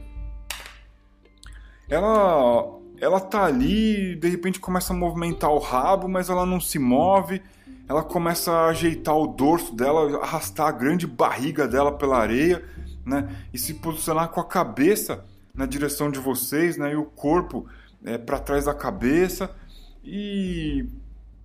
Ela 1.88 2.80
ela 3.00 3.20
tá 3.20 3.44
ali, 3.44 4.16
de 4.16 4.28
repente 4.28 4.58
começa 4.58 4.92
a 4.92 4.96
movimentar 4.96 5.50
o 5.50 5.58
rabo, 5.58 6.08
mas 6.08 6.28
ela 6.28 6.44
não 6.44 6.60
se 6.60 6.78
move. 6.78 7.40
Ela 7.88 8.02
começa 8.02 8.50
a 8.50 8.68
ajeitar 8.68 9.16
o 9.16 9.26
dorso 9.26 9.74
dela, 9.74 10.22
arrastar 10.22 10.68
a 10.68 10.72
grande 10.72 11.06
barriga 11.06 11.68
dela 11.68 11.92
pela 11.92 12.18
areia, 12.18 12.64
né? 13.04 13.28
E 13.52 13.58
se 13.58 13.74
posicionar 13.74 14.30
com 14.30 14.40
a 14.40 14.44
cabeça 14.44 15.24
na 15.54 15.66
direção 15.66 16.10
de 16.10 16.18
vocês, 16.18 16.76
né? 16.76 16.92
E 16.92 16.96
o 16.96 17.04
corpo 17.04 17.66
é, 18.04 18.18
para 18.18 18.40
trás 18.40 18.64
da 18.64 18.74
cabeça. 18.74 19.54
E 20.02 20.88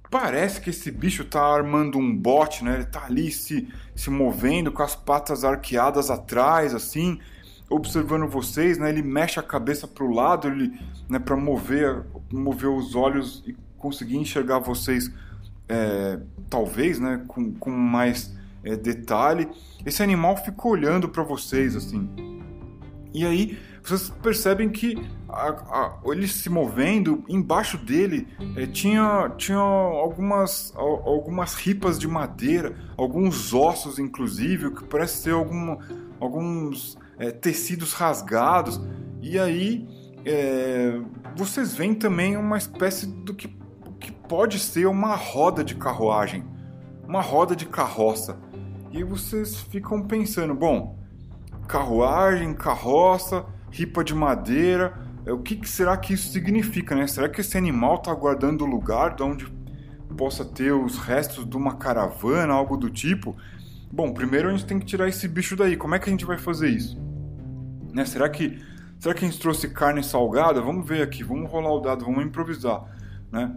parece 0.09 0.59
que 0.59 0.69
esse 0.71 0.91
bicho 0.91 1.23
tá 1.23 1.41
armando 1.41 1.97
um 1.97 2.15
bote, 2.15 2.63
né? 2.63 2.75
Ele 2.75 2.85
tá 2.85 3.05
ali 3.05 3.31
se, 3.31 3.67
se 3.95 4.09
movendo 4.09 4.71
com 4.71 4.81
as 4.81 4.95
patas 4.95 5.43
arqueadas 5.43 6.09
atrás, 6.09 6.73
assim, 6.73 7.19
observando 7.69 8.27
vocês, 8.27 8.77
né? 8.77 8.89
Ele 8.89 9.03
mexe 9.03 9.39
a 9.39 9.43
cabeça 9.43 9.87
para 9.87 10.03
o 10.03 10.11
lado, 10.11 10.47
ele, 10.47 10.73
né? 11.07 11.19
Para 11.19 11.37
mover, 11.37 12.03
mover 12.31 12.69
os 12.69 12.95
olhos 12.95 13.43
e 13.45 13.55
conseguir 13.77 14.17
enxergar 14.17 14.59
vocês, 14.59 15.11
é, 15.67 16.19
talvez, 16.49 16.99
né? 16.99 17.23
Com, 17.27 17.53
com 17.53 17.69
mais 17.69 18.35
é, 18.63 18.75
detalhe. 18.75 19.47
Esse 19.85 20.01
animal 20.01 20.35
fica 20.37 20.67
olhando 20.67 21.07
para 21.07 21.23
vocês, 21.23 21.75
assim. 21.75 22.09
E 23.13 23.25
aí 23.25 23.59
vocês 23.83 24.09
percebem 24.21 24.69
que 24.69 24.97
a, 25.29 25.49
a, 25.49 25.99
ele 26.05 26.27
se 26.27 26.49
movendo, 26.49 27.23
embaixo 27.29 27.77
dele 27.77 28.27
é, 28.55 28.65
tinha, 28.65 29.31
tinha 29.37 29.57
algumas, 29.57 30.73
algumas 30.75 31.55
ripas 31.55 31.99
de 31.99 32.07
madeira, 32.07 32.75
alguns 32.97 33.53
ossos, 33.53 33.99
inclusive, 33.99 34.71
que 34.71 34.83
parece 34.85 35.23
ser 35.23 35.33
algum, 35.33 35.77
alguns 36.19 36.97
é, 37.17 37.31
tecidos 37.31 37.93
rasgados. 37.93 38.81
E 39.21 39.37
aí 39.37 39.87
é, 40.25 40.99
vocês 41.35 41.73
veem 41.73 41.93
também 41.93 42.35
uma 42.35 42.57
espécie 42.57 43.05
do 43.05 43.33
que, 43.33 43.47
que 43.99 44.11
pode 44.11 44.59
ser 44.59 44.87
uma 44.87 45.15
roda 45.15 45.63
de 45.63 45.75
carruagem, 45.75 46.43
uma 47.07 47.21
roda 47.21 47.55
de 47.55 47.65
carroça. 47.65 48.37
E 48.91 49.03
vocês 49.03 49.55
ficam 49.55 50.01
pensando, 50.01 50.55
bom, 50.55 50.97
carruagem, 51.67 52.53
carroça 52.55 53.45
ripa 53.71 54.03
de 54.03 54.13
madeira. 54.13 55.08
É, 55.29 55.31
o 55.31 55.37
que, 55.37 55.55
que 55.55 55.69
será 55.69 55.95
que 55.95 56.13
isso 56.13 56.31
significa, 56.31 56.95
né? 56.95 57.05
Será 57.05 57.29
que 57.29 57.39
esse 57.39 57.55
animal 57.55 57.95
está 57.95 58.11
guardando 58.11 58.63
o 58.63 58.65
lugar 58.65 59.15
de 59.15 59.21
onde 59.21 59.45
possa 60.17 60.43
ter 60.43 60.71
os 60.71 60.97
restos 60.97 61.47
de 61.47 61.55
uma 61.55 61.75
caravana, 61.75 62.51
algo 62.51 62.75
do 62.75 62.89
tipo? 62.89 63.37
Bom, 63.91 64.11
primeiro 64.11 64.49
a 64.49 64.51
gente 64.51 64.65
tem 64.65 64.79
que 64.79 64.87
tirar 64.87 65.07
esse 65.07 65.27
bicho 65.27 65.55
daí. 65.55 65.77
Como 65.77 65.93
é 65.93 65.99
que 65.99 66.09
a 66.09 66.11
gente 66.11 66.25
vai 66.25 66.39
fazer 66.39 66.69
isso? 66.69 66.99
Né? 67.93 68.05
Será 68.05 68.27
que 68.27 68.59
será 68.97 69.13
que 69.13 69.23
a 69.23 69.29
gente 69.29 69.39
trouxe 69.39 69.69
carne 69.69 70.03
salgada? 70.03 70.61
Vamos 70.61 70.87
ver 70.87 71.03
aqui, 71.03 71.23
vamos 71.23 71.49
rolar 71.49 71.73
o 71.73 71.79
dado, 71.79 72.05
vamos 72.05 72.25
improvisar, 72.25 72.83
né? 73.31 73.55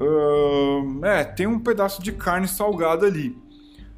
Uh, 0.00 1.04
é, 1.04 1.22
tem 1.24 1.46
um 1.46 1.60
pedaço 1.60 2.02
de 2.02 2.10
carne 2.12 2.48
salgada 2.48 3.06
ali, 3.06 3.36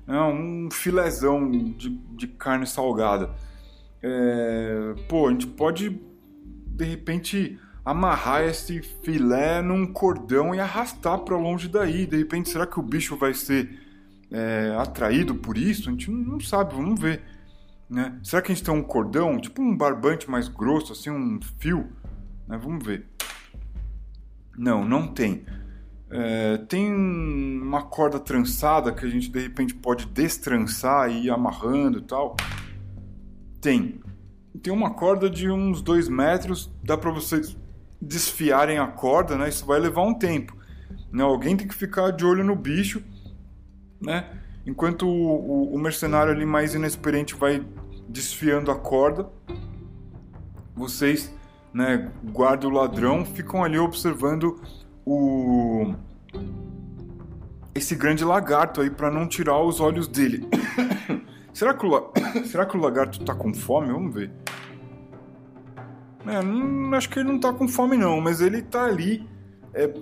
né? 0.07 0.21
um 0.21 0.69
filezão 0.71 1.51
de, 1.51 1.89
de 1.89 2.27
carne 2.27 2.67
salgada. 2.67 3.31
É, 4.03 4.95
pô, 5.09 5.29
a 5.29 5.31
gente 5.31 5.47
pode 5.47 6.10
de 6.81 6.85
repente 6.85 7.59
amarrar 7.85 8.43
esse 8.43 8.81
filé 8.81 9.61
num 9.61 9.87
cordão 9.87 10.55
e 10.55 10.61
arrastar 10.61 11.19
para 11.21 11.37
longe 11.37 11.69
daí. 11.69 12.07
De 12.07 12.16
repente, 12.16 12.49
será 12.49 12.66
que 12.66 12.81
o 12.81 12.83
bicho 12.83 13.16
vai 13.16 13.35
ser 13.35 13.79
é, 14.31 14.75
atraído 14.79 15.35
por 15.35 15.59
isso? 15.59 15.88
A 15.88 15.93
gente 15.93 16.11
não 16.11 16.40
sabe, 16.40 16.75
vamos 16.75 16.99
ver. 16.99 17.23
Né? 17.88 18.19
Será 18.23 18.40
que 18.40 18.51
a 18.51 18.55
gente 18.55 18.64
tem 18.64 18.73
um 18.73 18.83
cordão, 18.83 19.38
tipo 19.38 19.61
um 19.61 19.77
barbante 19.77 20.31
mais 20.31 20.49
grosso, 20.49 20.93
assim, 20.93 21.11
um 21.11 21.38
fio? 21.59 21.90
Né? 22.49 22.57
Vamos 22.57 22.85
ver. 22.85 23.07
Não, 24.57 24.85
não 24.85 25.09
tem. 25.09 25.45
É, 26.11 26.57
tem 26.57 26.93
uma 26.93 27.83
corda 27.83 28.19
trançada 28.19 28.93
que 28.93 29.05
a 29.05 29.09
gente 29.09 29.31
de 29.31 29.40
repente 29.40 29.75
pode 29.75 30.07
destrançar 30.07 31.11
e 31.11 31.27
ir 31.27 31.31
amarrando 31.31 31.99
e 31.99 32.03
tal. 32.03 32.37
Tem. 33.61 34.01
Tem 34.63 34.73
uma 34.73 34.91
corda 34.91 35.31
de 35.31 35.51
uns 35.51 35.81
dois 35.81 36.09
metros, 36.09 36.71
dá 36.83 36.97
para 36.97 37.11
vocês 37.11 37.57
desfiarem 38.01 38.79
a 38.79 38.87
corda, 38.87 39.37
né? 39.37 39.49
Isso 39.49 39.65
vai 39.65 39.79
levar 39.79 40.03
um 40.03 40.15
tempo. 40.15 40.57
Né? 41.13 41.23
Alguém 41.23 41.57
tem 41.57 41.69
que 41.69 41.75
ficar 41.75 42.11
de 42.11 42.25
olho 42.25 42.45
no 42.45 42.57
bicho, 42.57 43.03
né? 44.01 44.29
Enquanto 44.67 45.07
o, 45.07 45.73
o, 45.73 45.75
o 45.75 45.79
mercenário 45.79 46.33
ali 46.33 46.45
mais 46.45 46.75
inexperiente 46.75 47.35
vai 47.35 47.65
desfiando 48.09 48.71
a 48.71 48.77
corda, 48.77 49.29
vocês, 50.75 51.33
né, 51.73 52.11
guarda 52.25 52.67
o 52.67 52.71
ladrão, 52.71 53.25
ficam 53.25 53.63
ali 53.63 53.79
observando 53.79 54.61
o 55.05 55.95
esse 57.75 57.95
grande 57.95 58.25
lagarto 58.25 58.81
aí 58.81 58.91
para 58.91 59.11
não 59.11 59.27
tirar 59.27 59.63
os 59.63 59.81
olhos 59.81 60.07
dele. 60.09 60.47
Será 61.53 61.75
que 61.75 61.87
o, 61.87 62.13
Será 62.47 62.67
que 62.67 62.77
o 62.77 62.81
lagarto 62.81 63.25
tá 63.25 63.35
com 63.35 63.53
fome? 63.53 63.93
Vamos 63.93 64.15
ver. 64.15 64.31
É, 66.27 66.43
não, 66.43 66.95
acho 66.95 67.09
que 67.09 67.19
ele 67.19 67.29
não 67.29 67.39
tá 67.39 67.53
com 67.53 67.67
fome 67.67 67.97
não, 67.97 68.21
mas 68.21 68.41
ele 68.41 68.63
tá 68.63 68.85
ali 68.85 69.27
é, 69.73 69.93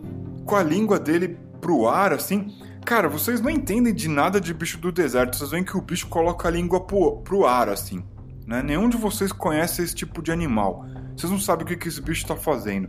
com 0.44 0.56
a 0.56 0.62
língua 0.62 0.98
dele 0.98 1.38
pro 1.60 1.88
ar, 1.88 2.12
assim. 2.12 2.52
Cara, 2.84 3.08
vocês 3.08 3.40
não 3.40 3.50
entendem 3.50 3.94
de 3.94 4.08
nada 4.08 4.40
de 4.40 4.54
bicho 4.54 4.78
do 4.78 4.90
deserto. 4.90 5.36
Vocês 5.36 5.50
veem 5.50 5.64
que 5.64 5.76
o 5.76 5.80
bicho 5.80 6.08
coloca 6.08 6.48
a 6.48 6.50
língua 6.50 6.80
pro, 6.80 7.18
pro 7.18 7.46
ar, 7.46 7.68
assim. 7.68 8.02
Né? 8.46 8.62
Nenhum 8.62 8.88
de 8.88 8.96
vocês 8.96 9.30
conhece 9.30 9.82
esse 9.82 9.94
tipo 9.94 10.22
de 10.22 10.32
animal. 10.32 10.86
Vocês 11.16 11.30
não 11.30 11.38
sabem 11.38 11.64
o 11.64 11.68
que, 11.68 11.76
que 11.76 11.88
esse 11.88 12.00
bicho 12.00 12.26
tá 12.26 12.34
fazendo. 12.34 12.88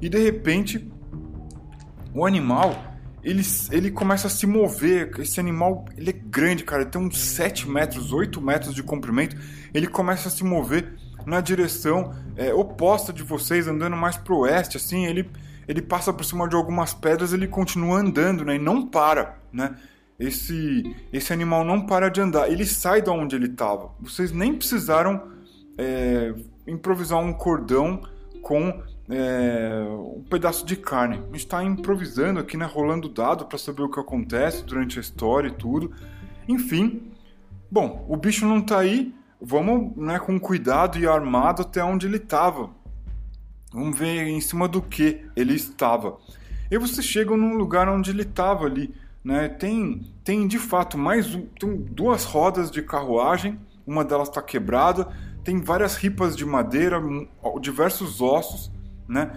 E 0.00 0.08
de 0.08 0.18
repente, 0.18 0.92
o 2.12 2.26
animal 2.26 2.89
ele, 3.22 3.42
ele 3.70 3.90
começa 3.90 4.26
a 4.26 4.30
se 4.30 4.46
mover. 4.46 5.12
Esse 5.18 5.38
animal 5.40 5.84
ele 5.96 6.10
é 6.10 6.12
grande, 6.12 6.64
cara. 6.64 6.82
Ele 6.82 6.90
tem 6.90 7.00
uns 7.00 7.18
7 7.18 7.68
metros, 7.68 8.12
8 8.12 8.40
metros 8.40 8.74
de 8.74 8.82
comprimento. 8.82 9.36
Ele 9.72 9.86
começa 9.86 10.28
a 10.28 10.30
se 10.30 10.42
mover 10.42 10.94
na 11.26 11.40
direção 11.40 12.14
é, 12.36 12.52
oposta 12.52 13.12
de 13.12 13.22
vocês, 13.22 13.68
andando 13.68 13.96
mais 13.96 14.16
pro 14.16 14.38
oeste, 14.38 14.76
assim. 14.76 15.06
Ele, 15.06 15.30
ele 15.68 15.82
passa 15.82 16.12
por 16.12 16.24
cima 16.24 16.48
de 16.48 16.56
algumas 16.56 16.94
pedras, 16.94 17.32
ele 17.32 17.46
continua 17.46 17.98
andando, 18.00 18.44
né? 18.44 18.56
E 18.56 18.58
não 18.58 18.86
para, 18.86 19.38
né? 19.52 19.76
Esse, 20.18 20.94
esse 21.12 21.32
animal 21.32 21.64
não 21.64 21.86
para 21.86 22.10
de 22.10 22.20
andar. 22.20 22.50
Ele 22.50 22.66
sai 22.66 23.00
de 23.00 23.10
onde 23.10 23.36
ele 23.36 23.46
estava. 23.46 23.90
Vocês 24.00 24.32
nem 24.32 24.54
precisaram 24.54 25.30
é, 25.78 26.34
improvisar 26.66 27.18
um 27.18 27.32
cordão 27.32 28.02
com 28.42 28.82
é, 29.10 29.82
um 29.88 30.24
pedaço 30.30 30.64
de 30.64 30.76
carne. 30.76 31.16
A 31.16 31.26
gente 31.26 31.38
está 31.38 31.62
improvisando 31.64 32.38
aqui, 32.38 32.56
né, 32.56 32.64
rolando 32.64 33.08
dado 33.08 33.44
para 33.44 33.58
saber 33.58 33.82
o 33.82 33.90
que 33.90 33.98
acontece 33.98 34.64
durante 34.64 34.98
a 34.98 35.00
história 35.00 35.48
e 35.48 35.52
tudo. 35.52 35.92
Enfim, 36.48 37.12
bom, 37.70 38.06
o 38.08 38.16
bicho 38.16 38.46
não 38.46 38.58
está 38.58 38.78
aí. 38.78 39.12
Vamos, 39.42 39.96
né, 39.96 40.18
com 40.18 40.38
cuidado 40.38 40.98
e 40.98 41.06
armado 41.06 41.62
até 41.62 41.82
onde 41.82 42.06
ele 42.06 42.18
estava. 42.18 42.70
Vamos 43.72 43.98
ver 43.98 44.28
em 44.28 44.40
cima 44.40 44.68
do 44.68 44.80
que 44.80 45.26
ele 45.34 45.54
estava. 45.54 46.18
E 46.70 46.78
vocês 46.78 47.04
chegam 47.04 47.36
num 47.36 47.56
lugar 47.56 47.88
onde 47.88 48.10
ele 48.10 48.22
estava 48.22 48.66
ali, 48.66 48.94
né? 49.24 49.48
Tem, 49.48 50.06
tem 50.22 50.46
de 50.46 50.58
fato 50.58 50.98
mais 50.98 51.26
tem 51.58 51.76
duas 51.76 52.24
rodas 52.24 52.70
de 52.70 52.82
carruagem. 52.82 53.58
Uma 53.86 54.04
delas 54.04 54.28
está 54.28 54.42
quebrada. 54.42 55.08
Tem 55.42 55.60
várias 55.60 55.96
ripas 55.96 56.36
de 56.36 56.44
madeira, 56.44 57.00
diversos 57.60 58.20
ossos 58.20 58.70
né? 59.10 59.32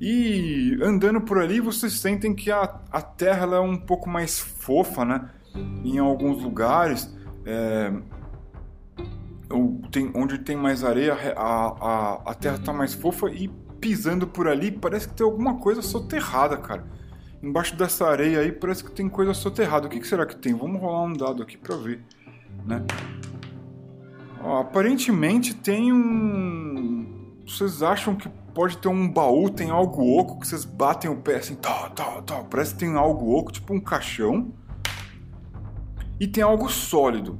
E 0.00 0.78
andando 0.82 1.20
por 1.20 1.38
ali, 1.38 1.60
vocês 1.60 1.92
sentem 1.94 2.34
que 2.34 2.50
a, 2.50 2.80
a 2.90 3.02
terra 3.02 3.56
é 3.56 3.60
um 3.60 3.76
pouco 3.76 4.08
mais 4.08 4.38
fofa, 4.38 5.04
né? 5.04 5.28
Em 5.84 5.98
alguns 5.98 6.42
lugares, 6.42 7.12
é, 7.44 7.92
tem, 9.90 10.10
onde 10.14 10.38
tem 10.38 10.56
mais 10.56 10.84
areia, 10.84 11.14
a, 11.36 11.42
a, 11.42 12.30
a 12.30 12.34
terra 12.34 12.56
está 12.56 12.72
mais 12.72 12.94
fofa 12.94 13.28
e 13.30 13.48
pisando 13.80 14.26
por 14.26 14.48
ali 14.48 14.70
parece 14.70 15.08
que 15.08 15.14
tem 15.14 15.24
alguma 15.24 15.58
coisa 15.58 15.82
soterrada, 15.82 16.56
cara. 16.56 16.84
Embaixo 17.42 17.76
dessa 17.76 18.06
areia 18.06 18.40
aí 18.40 18.50
parece 18.50 18.82
que 18.82 18.90
tem 18.90 19.08
coisa 19.08 19.32
soterrada. 19.32 19.86
O 19.86 19.90
que, 19.90 20.00
que 20.00 20.06
será 20.06 20.26
que 20.26 20.36
tem? 20.36 20.54
Vamos 20.54 20.80
rolar 20.80 21.04
um 21.04 21.12
dado 21.12 21.42
aqui 21.42 21.56
para 21.56 21.76
ver, 21.76 22.00
né? 22.66 22.84
Ó, 24.42 24.60
aparentemente 24.60 25.54
tem 25.54 25.92
um. 25.92 26.77
Vocês 27.48 27.82
acham 27.82 28.14
que 28.14 28.28
pode 28.54 28.76
ter 28.76 28.88
um 28.88 29.10
baú, 29.10 29.48
tem 29.48 29.70
algo 29.70 30.02
oco 30.18 30.38
que 30.38 30.46
vocês 30.46 30.64
batem 30.64 31.10
o 31.10 31.16
pé 31.16 31.36
assim, 31.36 31.54
tá, 31.54 31.88
tá, 31.90 32.20
tá. 32.20 32.44
Parece 32.44 32.74
que 32.74 32.80
tem 32.80 32.94
algo 32.94 33.34
oco, 33.34 33.50
tipo 33.50 33.72
um 33.72 33.80
caixão. 33.80 34.52
E 36.20 36.26
tem 36.26 36.42
algo 36.42 36.68
sólido, 36.68 37.38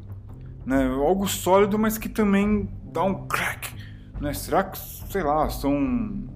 né? 0.64 0.87
Algo 0.87 1.27
sólido, 1.27 1.79
mas 1.79 1.99
que 1.99 2.09
também 2.09 2.68
dá 2.85 3.03
um 3.03 3.27
crack, 3.27 3.75
né? 4.21 4.33
Será 4.33 4.64
que, 4.64 4.79
sei 4.79 5.23
lá, 5.23 5.51
são. 5.51 6.27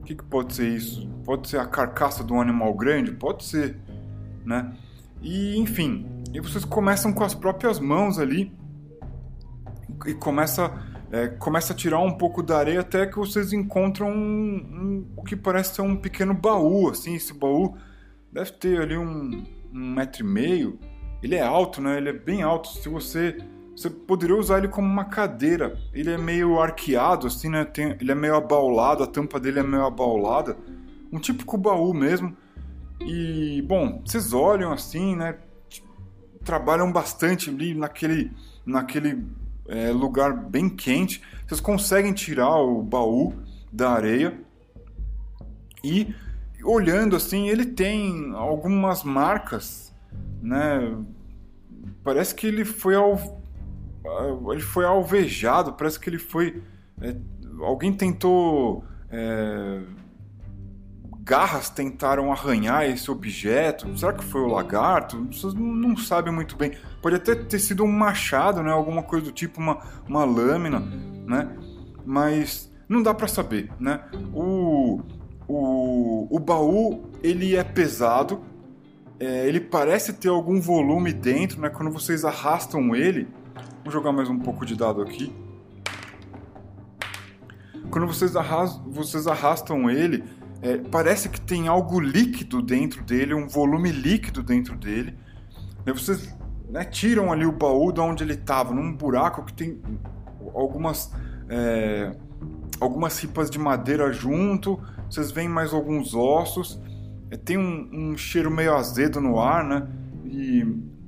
O 0.00 0.02
que, 0.04 0.14
que 0.14 0.24
pode 0.24 0.54
ser 0.54 0.68
isso? 0.68 1.08
Pode 1.24 1.48
ser 1.48 1.58
a 1.58 1.66
carcaça 1.66 2.22
de 2.22 2.32
um 2.32 2.40
animal 2.40 2.72
grande? 2.74 3.10
Pode 3.10 3.44
ser, 3.44 3.76
né? 4.44 4.72
E 5.20 5.58
enfim, 5.58 6.06
e 6.32 6.40
vocês 6.40 6.64
começam 6.64 7.12
com 7.12 7.24
as 7.24 7.34
próprias 7.34 7.80
mãos 7.80 8.18
ali 8.18 8.56
e 10.06 10.14
começa, 10.14 10.70
é, 11.10 11.28
começa 11.28 11.72
a 11.72 11.76
tirar 11.76 12.00
um 12.00 12.16
pouco 12.16 12.42
da 12.42 12.58
areia 12.58 12.80
até 12.80 13.06
que 13.06 13.16
vocês 13.16 13.52
encontram 13.52 14.10
um, 14.10 14.56
um, 14.56 15.06
o 15.16 15.22
que 15.22 15.36
parece 15.36 15.74
ser 15.74 15.82
um 15.82 15.96
pequeno 15.96 16.34
baú, 16.34 16.90
assim, 16.90 17.14
esse 17.14 17.32
baú 17.32 17.76
deve 18.32 18.52
ter 18.52 18.80
ali 18.80 18.96
um, 18.96 19.44
um 19.72 19.94
metro 19.94 20.22
e 20.22 20.26
meio, 20.26 20.78
ele 21.22 21.34
é 21.34 21.42
alto, 21.42 21.80
né? 21.80 21.96
Ele 21.96 22.10
é 22.10 22.12
bem 22.12 22.42
alto. 22.42 22.68
Se 22.68 22.88
você 22.88 23.36
você 23.76 23.90
poderia 23.90 24.34
usar 24.34 24.58
ele 24.58 24.68
como 24.68 24.88
uma 24.88 25.04
cadeira. 25.04 25.78
Ele 25.92 26.10
é 26.10 26.16
meio 26.16 26.58
arqueado, 26.58 27.26
assim, 27.26 27.50
né? 27.50 27.62
Tem, 27.64 27.94
ele 28.00 28.10
é 28.10 28.14
meio 28.14 28.34
abaulado, 28.34 29.02
a 29.02 29.06
tampa 29.06 29.38
dele 29.38 29.60
é 29.60 29.62
meio 29.62 29.84
abaulada. 29.84 30.56
Um 31.12 31.18
típico 31.18 31.58
baú 31.58 31.92
mesmo. 31.92 32.34
E, 33.00 33.62
bom, 33.68 34.00
vocês 34.02 34.32
olham 34.32 34.72
assim, 34.72 35.14
né? 35.14 35.36
Trabalham 36.42 36.90
bastante 36.90 37.50
ali 37.50 37.74
naquele, 37.74 38.32
naquele 38.64 39.26
é, 39.68 39.90
lugar 39.90 40.32
bem 40.32 40.68
quente. 40.68 41.22
Vocês 41.46 41.60
conseguem 41.60 42.12
tirar 42.12 42.56
o 42.56 42.82
baú 42.82 43.34
da 43.72 43.90
areia. 43.90 44.40
E, 45.82 46.14
olhando 46.64 47.14
assim, 47.14 47.48
ele 47.48 47.66
tem 47.66 48.32
algumas 48.34 49.04
marcas, 49.04 49.94
né? 50.42 50.96
Parece 52.02 52.34
que 52.34 52.46
ele 52.46 52.64
foi 52.64 52.94
ele 54.52 54.60
foi 54.60 54.84
alvejado, 54.84 55.72
parece 55.72 55.98
que 55.98 56.08
ele 56.08 56.18
foi. 56.18 56.62
É, 57.00 57.14
alguém 57.60 57.92
tentou. 57.92 58.84
É, 59.10 59.82
garras 61.26 61.68
tentaram 61.68 62.32
arranhar 62.32 62.84
esse 62.84 63.10
objeto. 63.10 63.98
Será 63.98 64.12
que 64.12 64.24
foi 64.24 64.40
o 64.40 64.46
lagarto? 64.46 65.26
Vocês 65.26 65.52
não 65.52 65.96
sabem 65.96 66.32
muito 66.32 66.56
bem. 66.56 66.72
Pode 67.02 67.16
até 67.16 67.34
ter 67.34 67.58
sido 67.58 67.82
um 67.82 67.90
machado, 67.90 68.62
né? 68.62 68.70
Alguma 68.70 69.02
coisa 69.02 69.26
do 69.26 69.32
tipo, 69.32 69.60
uma, 69.60 69.78
uma 70.08 70.24
lâmina, 70.24 70.80
né? 71.26 71.50
Mas 72.04 72.72
não 72.88 73.02
dá 73.02 73.12
para 73.12 73.26
saber, 73.26 73.68
né? 73.80 74.04
O, 74.32 75.00
o, 75.48 76.28
o 76.30 76.38
baú 76.38 77.10
ele 77.22 77.56
é 77.56 77.64
pesado, 77.64 78.40
é, 79.18 79.48
ele 79.48 79.60
parece 79.60 80.12
ter 80.12 80.28
algum 80.28 80.60
volume 80.60 81.12
dentro, 81.12 81.60
né? 81.60 81.68
Quando 81.68 81.90
vocês 81.90 82.24
arrastam 82.24 82.94
ele, 82.94 83.26
Vou 83.86 83.92
jogar 83.92 84.10
mais 84.10 84.28
um 84.28 84.36
pouco 84.36 84.66
de 84.66 84.74
dado 84.74 85.00
aqui. 85.00 85.32
Quando 87.88 88.04
vocês, 88.04 88.34
arras 88.34 88.76
vocês 88.84 89.28
arrastam 89.28 89.88
ele, 89.88 90.24
é, 90.62 90.78
parece 90.78 91.28
que 91.28 91.40
tem 91.40 91.68
algo 91.68 92.00
líquido 92.00 92.62
dentro 92.62 93.02
dele, 93.04 93.34
um 93.34 93.46
volume 93.46 93.90
líquido 93.92 94.42
dentro 94.42 94.76
dele. 94.76 95.16
Aí 95.84 95.92
vocês 95.92 96.34
né, 96.68 96.84
tiram 96.84 97.32
ali 97.32 97.44
o 97.44 97.52
baú 97.52 97.92
de 97.92 98.00
onde 98.00 98.24
ele 98.24 98.34
estava, 98.34 98.74
num 98.74 98.92
buraco 98.92 99.44
que 99.44 99.52
tem 99.52 99.80
algumas 100.54 101.12
é, 101.48 102.16
algumas 102.80 103.18
ripas 103.18 103.50
de 103.50 103.58
madeira 103.58 104.12
junto. 104.12 104.80
Vocês 105.08 105.30
veem 105.30 105.48
mais 105.48 105.72
alguns 105.72 106.14
ossos. 106.14 106.80
É, 107.30 107.36
tem 107.36 107.56
um, 107.58 107.88
um 107.92 108.16
cheiro 108.16 108.50
meio 108.50 108.74
azedo 108.74 109.20
no 109.20 109.38
ar, 109.40 109.64
né? 109.64 109.86
E 110.24 110.64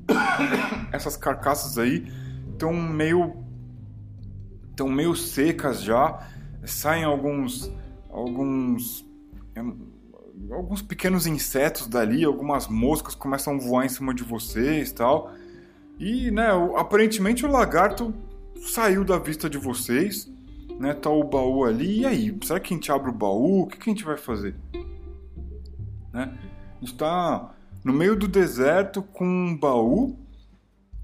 essas 0.93 1.17
carcaças 1.17 1.79
aí 1.79 2.07
estão 2.53 2.73
meio 2.73 3.45
estão 4.71 4.89
meio 4.89 5.17
secas 5.17 5.83
já, 5.83 6.21
saem 6.65 7.03
alguns 7.03 7.73
alguns 8.09 9.08
é, 9.59 10.55
alguns 10.55 10.83
pequenos 10.83 11.27
insetos 11.27 11.87
dali, 11.87 12.25
algumas 12.25 12.69
moscas 12.69 13.15
começam 13.15 13.55
a 13.55 13.59
voar 13.59 13.85
em 13.85 13.89
cima 13.89 14.15
de 14.15 14.23
vocês, 14.23 14.93
tal. 14.93 15.33
E, 15.99 16.31
né, 16.31 16.49
aparentemente 16.77 17.45
o 17.45 17.51
lagarto 17.51 18.15
saiu 18.63 19.05
da 19.05 19.19
vista 19.19 19.51
de 19.51 19.59
vocês, 19.59 20.31
né? 20.79 20.95
Tá 20.95 21.11
o 21.11 21.25
baú 21.25 21.65
ali. 21.65 22.01
E 22.01 22.07
aí, 22.07 22.39
será 22.43 22.61
que 22.61 22.73
a 22.73 22.77
gente 22.77 22.91
abre 22.93 23.11
o 23.11 23.15
baú? 23.15 23.63
O 23.63 23.67
que, 23.67 23.79
que 23.79 23.91
a 23.91 23.93
gente 23.93 24.05
vai 24.05 24.17
fazer? 24.17 24.55
Né? 26.13 26.39
A 26.77 26.85
gente 26.85 26.97
tá 26.97 27.55
no 27.85 27.93
meio 27.93 28.17
do 28.17 28.29
deserto 28.29 29.03
com 29.03 29.25
um 29.25 29.57
baú 29.57 30.17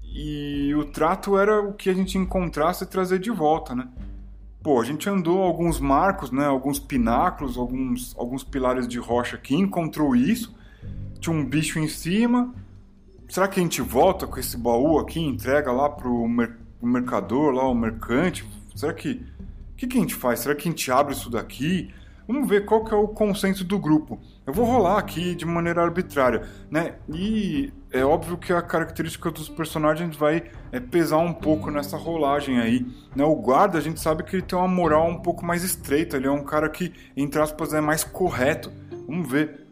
e 0.03 0.73
o 0.75 0.85
trato 0.85 1.37
era 1.37 1.61
o 1.61 1.73
que 1.73 1.89
a 1.89 1.93
gente 1.93 2.17
encontrasse 2.17 2.85
e 2.85 2.87
trazer 2.87 3.19
de 3.19 3.31
volta, 3.31 3.75
né? 3.75 3.89
Pô, 4.65 4.81
a 4.81 4.83
gente 4.83 5.07
andou 5.07 5.43
alguns 5.43 5.79
marcos, 5.79 6.31
né? 6.31 6.47
Alguns 6.47 6.79
pináculos, 6.79 7.55
alguns, 7.55 8.15
alguns 8.17 8.43
pilares 8.43 8.87
de 8.87 8.97
rocha 8.97 9.35
aqui, 9.35 9.53
encontrou 9.53 10.15
isso. 10.15 10.55
Tinha 11.19 11.35
um 11.35 11.45
bicho 11.45 11.77
em 11.77 11.87
cima. 11.87 12.51
Será 13.29 13.47
que 13.47 13.59
a 13.59 13.61
gente 13.61 13.79
volta 13.83 14.25
com 14.25 14.39
esse 14.39 14.57
baú 14.57 14.97
aqui, 14.97 15.19
entrega 15.19 15.71
lá 15.71 15.87
pro 15.87 16.27
mer 16.27 16.57
mercador, 16.81 17.53
lá 17.53 17.69
o 17.69 17.75
mercante? 17.75 18.43
Será 18.75 18.91
que... 18.91 19.23
O 19.73 19.75
que, 19.77 19.85
que 19.85 19.99
a 19.99 20.01
gente 20.01 20.15
faz? 20.15 20.39
Será 20.39 20.55
que 20.55 20.67
a 20.67 20.71
gente 20.71 20.91
abre 20.91 21.13
isso 21.13 21.29
daqui? 21.29 21.93
Vamos 22.27 22.49
ver 22.49 22.65
qual 22.65 22.83
que 22.83 22.91
é 22.91 22.97
o 22.97 23.07
consenso 23.07 23.63
do 23.63 23.77
grupo. 23.77 24.19
Eu 24.47 24.51
vou 24.51 24.65
rolar 24.65 24.97
aqui 24.97 25.35
de 25.35 25.45
maneira 25.45 25.83
arbitrária, 25.83 26.41
né? 26.71 26.95
E 27.07 27.71
é 27.95 28.03
óbvio 28.03 28.37
que 28.37 28.51
a 28.51 28.61
característica 28.61 29.31
dos 29.31 29.47
personagens 29.47 30.17
vai 30.17 30.51
é, 30.69 30.81
pesar 30.81 31.17
um 31.19 31.33
pouco 31.33 31.71
nessa 31.71 31.95
rolagem 31.95 32.59
aí. 32.59 32.85
Né? 33.15 33.23
O 33.23 33.35
guarda, 33.35 33.77
a 33.77 33.81
gente 33.81 34.01
sabe 34.01 34.23
que 34.23 34.35
ele 34.35 34.43
tem 34.43 34.57
uma 34.59 34.67
moral 34.67 35.07
um 35.07 35.21
pouco 35.21 35.45
mais 35.45 35.63
estreita, 35.63 36.17
ele 36.17 36.27
é 36.27 36.31
um 36.31 36.43
cara 36.43 36.67
que, 36.67 36.91
entre 37.15 37.39
aspas, 37.41 37.73
é 37.73 37.79
mais 37.79 38.03
correto. 38.03 38.69
Vamos 39.07 39.31
ver 39.31 39.65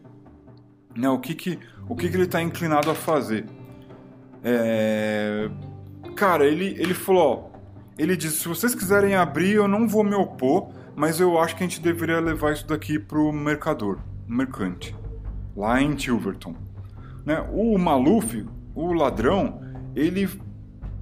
né? 0.95 1.09
o, 1.09 1.19
que, 1.19 1.36
que, 1.36 1.59
o 1.89 1.95
que, 1.97 2.07
que 2.07 2.15
ele 2.15 2.23
está 2.23 2.41
inclinado 2.41 2.89
a 2.89 2.95
fazer. 2.95 3.45
É... 4.41 5.49
Cara, 6.15 6.45
ele, 6.45 6.75
ele 6.79 6.93
falou, 6.93 7.51
ó, 7.51 7.59
ele 7.97 8.15
disse, 8.15 8.38
se 8.38 8.47
vocês 8.47 8.73
quiserem 8.73 9.15
abrir, 9.15 9.55
eu 9.55 9.67
não 9.67 9.86
vou 9.86 10.03
me 10.03 10.15
opor, 10.15 10.71
mas 10.95 11.19
eu 11.19 11.38
acho 11.38 11.57
que 11.57 11.63
a 11.63 11.67
gente 11.67 11.81
deveria 11.81 12.21
levar 12.21 12.53
isso 12.53 12.65
daqui 12.65 12.97
pro 12.97 13.33
mercador, 13.33 13.99
mercante, 14.27 14.95
lá 15.57 15.81
em 15.81 15.93
Tilverton. 15.93 16.55
Né? 17.25 17.39
O 17.51 17.77
Maluf, 17.77 18.45
o 18.75 18.93
ladrão, 18.93 19.62
ele 19.95 20.29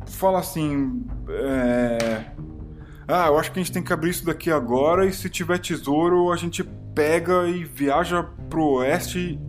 fala 0.05 0.39
assim: 0.39 1.05
é... 1.29 2.31
Ah, 3.07 3.27
eu 3.27 3.37
acho 3.37 3.51
que 3.51 3.59
a 3.59 3.63
gente 3.63 3.73
tem 3.73 3.83
que 3.83 3.91
abrir 3.91 4.11
isso 4.11 4.25
daqui 4.25 4.49
agora 4.49 5.05
e 5.05 5.11
se 5.11 5.29
tiver 5.29 5.57
tesouro 5.59 6.31
a 6.31 6.37
gente 6.37 6.63
pega 6.95 7.47
e 7.47 7.63
viaja 7.63 8.23
pro 8.49 8.63
oeste 8.75 9.39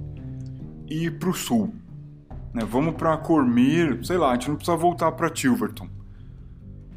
e 0.89 1.11
pro 1.11 1.33
sul. 1.33 1.73
Né? 2.53 2.65
Vamos 2.65 2.95
para 2.95 3.17
Cormir, 3.17 4.05
sei 4.05 4.19
lá, 4.19 4.31
a 4.31 4.35
gente 4.35 4.49
não 4.49 4.57
precisa 4.57 4.77
voltar 4.77 5.13
para 5.13 5.31
Tilverton. 5.31 5.89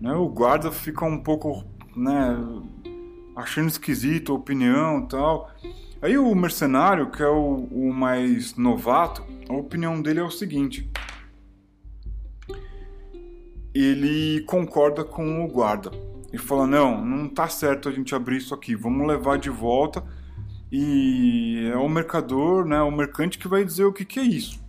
Né? 0.01 0.13
O 0.13 0.27
guarda 0.27 0.71
fica 0.71 1.05
um 1.05 1.21
pouco, 1.21 1.63
né, 1.95 2.37
achando 3.35 3.69
esquisito 3.69 4.31
a 4.31 4.35
opinião 4.35 5.03
e 5.03 5.07
tal. 5.07 5.49
Aí 6.05 6.19
o 6.19 6.35
mercenário, 6.35 7.09
que 7.09 7.23
é 7.23 7.27
o, 7.27 7.67
o 7.71 7.91
mais 7.91 8.55
novato, 8.55 9.25
a 9.49 9.53
opinião 9.53 9.99
dele 9.99 10.19
é 10.19 10.23
o 10.23 10.29
seguinte: 10.29 10.87
ele 13.73 14.41
concorda 14.41 15.03
com 15.03 15.43
o 15.43 15.47
guarda. 15.47 15.89
Ele 16.31 16.37
fala: 16.37 16.67
não, 16.67 17.03
não 17.03 17.27
tá 17.27 17.47
certo 17.47 17.89
a 17.89 17.91
gente 17.91 18.13
abrir 18.13 18.37
isso 18.37 18.53
aqui, 18.53 18.75
vamos 18.75 19.07
levar 19.07 19.39
de 19.39 19.49
volta. 19.49 20.03
E 20.71 21.71
é 21.73 21.75
o 21.75 21.89
mercador, 21.89 22.65
né, 22.65 22.79
o 22.83 22.91
mercante 22.91 23.39
que 23.39 23.47
vai 23.47 23.65
dizer 23.65 23.85
o 23.85 23.93
que, 23.93 24.05
que 24.05 24.19
é 24.19 24.23
isso. 24.23 24.63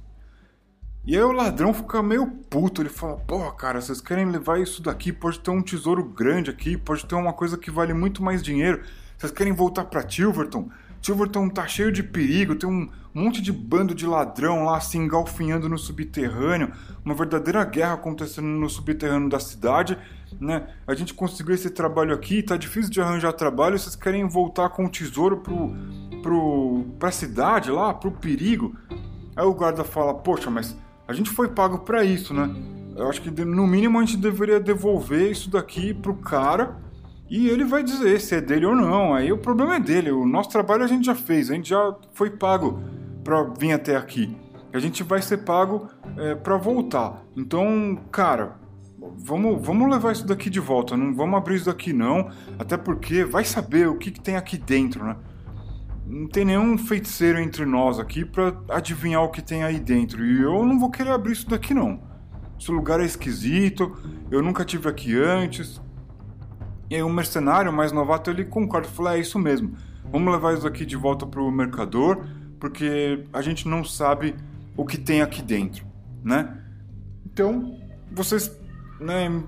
E 1.05 1.15
aí 1.15 1.23
o 1.23 1.33
ladrão 1.33 1.75
fica 1.75 2.03
meio 2.03 2.27
puto, 2.49 2.81
ele 2.81 2.89
fala, 2.89 3.19
pô, 3.19 3.53
cara, 3.53 3.83
vocês 3.83 4.01
querem 4.01 4.25
levar 4.25 4.59
isso 4.59 4.81
daqui, 4.81 5.13
pode 5.13 5.39
ter 5.41 5.51
um 5.51 5.61
tesouro 5.61 6.03
grande 6.03 6.51
aqui, 6.51 6.79
pode 6.79 7.05
ter 7.05 7.15
uma 7.15 7.35
coisa 7.35 7.59
que 7.59 7.71
vale 7.71 7.93
muito 7.93 8.23
mais 8.23 8.43
dinheiro. 8.43 8.83
Vocês 9.19 9.33
querem 9.33 9.53
voltar 9.53 9.85
para 9.85 10.03
Tilverton? 10.03 10.71
Silverton 11.01 11.49
tá 11.49 11.67
cheio 11.67 11.93
de 11.93 12.03
perigo, 12.03 12.55
tem 12.55 12.69
um 12.69 12.89
monte 13.15 13.41
de 13.41 13.53
bando 13.53 13.95
de 13.95 14.07
ladrão 14.07 14.65
lá 14.65 14.81
se 14.81 14.99
engalfinhando 14.99 15.69
no 15.69 15.79
subterrâneo, 15.79 16.73
uma 17.05 17.15
verdadeira 17.15 17.65
guerra 17.65 17.95
acontecendo 17.95 18.47
no 18.47 18.69
subterrâneo 18.69 19.29
da 19.29 19.41
cidade, 19.41 19.97
né? 20.41 20.67
A 20.87 20.95
gente 20.95 21.15
conseguiu 21.15 21.55
esse 21.55 21.71
trabalho 21.71 22.15
aqui, 22.15 22.43
tá 22.43 22.57
difícil 22.57 22.91
de 22.91 23.01
arranjar 23.01 23.33
trabalho, 23.33 23.79
vocês 23.79 23.97
querem 23.97 24.29
voltar 24.29 24.69
com 24.71 24.85
o 24.85 24.91
tesouro 24.91 25.39
pro, 25.39 25.75
pro, 26.23 26.85
pra 26.99 27.11
cidade 27.11 27.71
lá, 27.71 27.95
pro 27.95 28.11
perigo? 28.11 28.77
Aí 29.35 29.45
o 29.45 29.55
guarda 29.55 29.85
fala, 29.85 30.15
poxa, 30.15 30.51
mas 30.51 30.77
a 31.07 31.13
gente 31.13 31.31
foi 31.31 31.49
pago 31.49 31.79
para 31.81 32.05
isso, 32.05 32.35
né? 32.35 32.51
eu 32.97 33.09
acho 33.09 33.21
que 33.21 33.31
no 33.45 33.67
mínimo 33.67 33.99
a 33.99 34.05
gente 34.05 34.17
deveria 34.17 34.59
devolver 34.59 35.31
isso 35.31 35.51
daqui 35.51 35.93
pro 35.93 36.15
cara 36.15 36.77
e 37.29 37.49
ele 37.49 37.65
vai 37.65 37.83
dizer 37.83 38.21
se 38.21 38.35
é 38.35 38.41
dele 38.41 38.67
ou 38.67 38.77
não. 38.77 39.15
Aí 39.15 39.33
o 39.33 39.39
problema 39.39 39.77
é 39.77 39.81
dele. 39.81 40.11
O 40.11 40.25
nosso 40.27 40.51
trabalho 40.51 40.85
a 40.85 40.87
gente 40.87 41.07
já 41.07 41.15
fez, 41.15 41.51
a 41.51 41.55
gente 41.55 41.69
já 41.69 41.95
foi 42.13 42.31
pago 42.31 42.81
para 43.25 43.43
vir 43.59 43.73
até 43.73 43.97
aqui. 43.97 44.37
A 44.73 44.79
gente 44.79 45.03
vai 45.03 45.21
ser 45.21 45.39
pago 45.39 45.89
é, 46.17 46.35
para 46.35 46.57
voltar. 46.57 47.25
Então, 47.37 47.99
cara, 48.13 48.57
vamos, 49.19 49.65
vamos 49.65 49.91
levar 49.91 50.13
isso 50.13 50.27
daqui 50.27 50.49
de 50.49 50.61
volta. 50.61 50.97
Não 50.97 51.15
vamos 51.15 51.37
abrir 51.37 51.57
isso 51.57 51.67
daqui 51.67 51.93
não, 51.93 52.31
até 52.59 52.77
porque 52.77 53.25
vai 53.25 53.45
saber 53.45 53.89
o 53.89 53.97
que, 53.97 54.11
que 54.11 54.21
tem 54.21 54.37
aqui 54.37 54.57
dentro, 54.57 55.05
né? 55.05 55.17
Não 56.07 56.29
tem 56.29 56.45
nenhum 56.45 56.79
feiticeiro 56.79 57.41
entre 57.41 57.65
nós 57.65 57.99
aqui 57.99 58.25
para 58.25 58.57
adivinhar 58.69 59.25
o 59.25 59.31
que 59.31 59.43
tem 59.43 59.65
aí 59.65 59.81
dentro. 59.81 60.25
E 60.25 60.43
eu 60.43 60.65
não 60.65 60.79
vou 60.79 60.89
querer 60.89 61.11
abrir 61.11 61.33
isso 61.33 61.51
daqui 61.51 61.75
não. 61.75 62.01
Esse 62.59 62.71
lugar 62.71 63.01
é 63.01 63.05
esquisito, 63.05 63.97
eu 64.31 64.41
nunca 64.41 64.65
tive 64.65 64.89
aqui 64.89 65.17
antes. 65.17 65.81
E 66.89 66.95
aí 66.95 67.03
o 67.03 67.11
mercenário 67.11 67.73
mais 67.73 67.93
novato 67.93 68.31
ele 68.31 68.45
concorda, 68.45 68.89
fala, 68.89 69.17
é 69.17 69.21
isso 69.21 69.39
mesmo. 69.39 69.77
Vamos 70.11 70.33
levar 70.33 70.55
isso 70.55 70.67
aqui 70.67 70.87
de 70.87 70.97
volta 70.97 71.27
pro 71.27 71.51
mercador, 71.51 72.25
porque 72.61 73.25
a 73.33 73.43
gente 73.43 73.69
não 73.69 73.85
sabe 73.85 74.35
o 74.77 74.85
que 74.85 74.97
tem 74.97 75.23
aqui 75.23 75.43
dentro, 75.43 75.85
né? 76.23 76.63
Então, 77.25 77.79
vocês 78.13 78.51
né, 79.01 79.43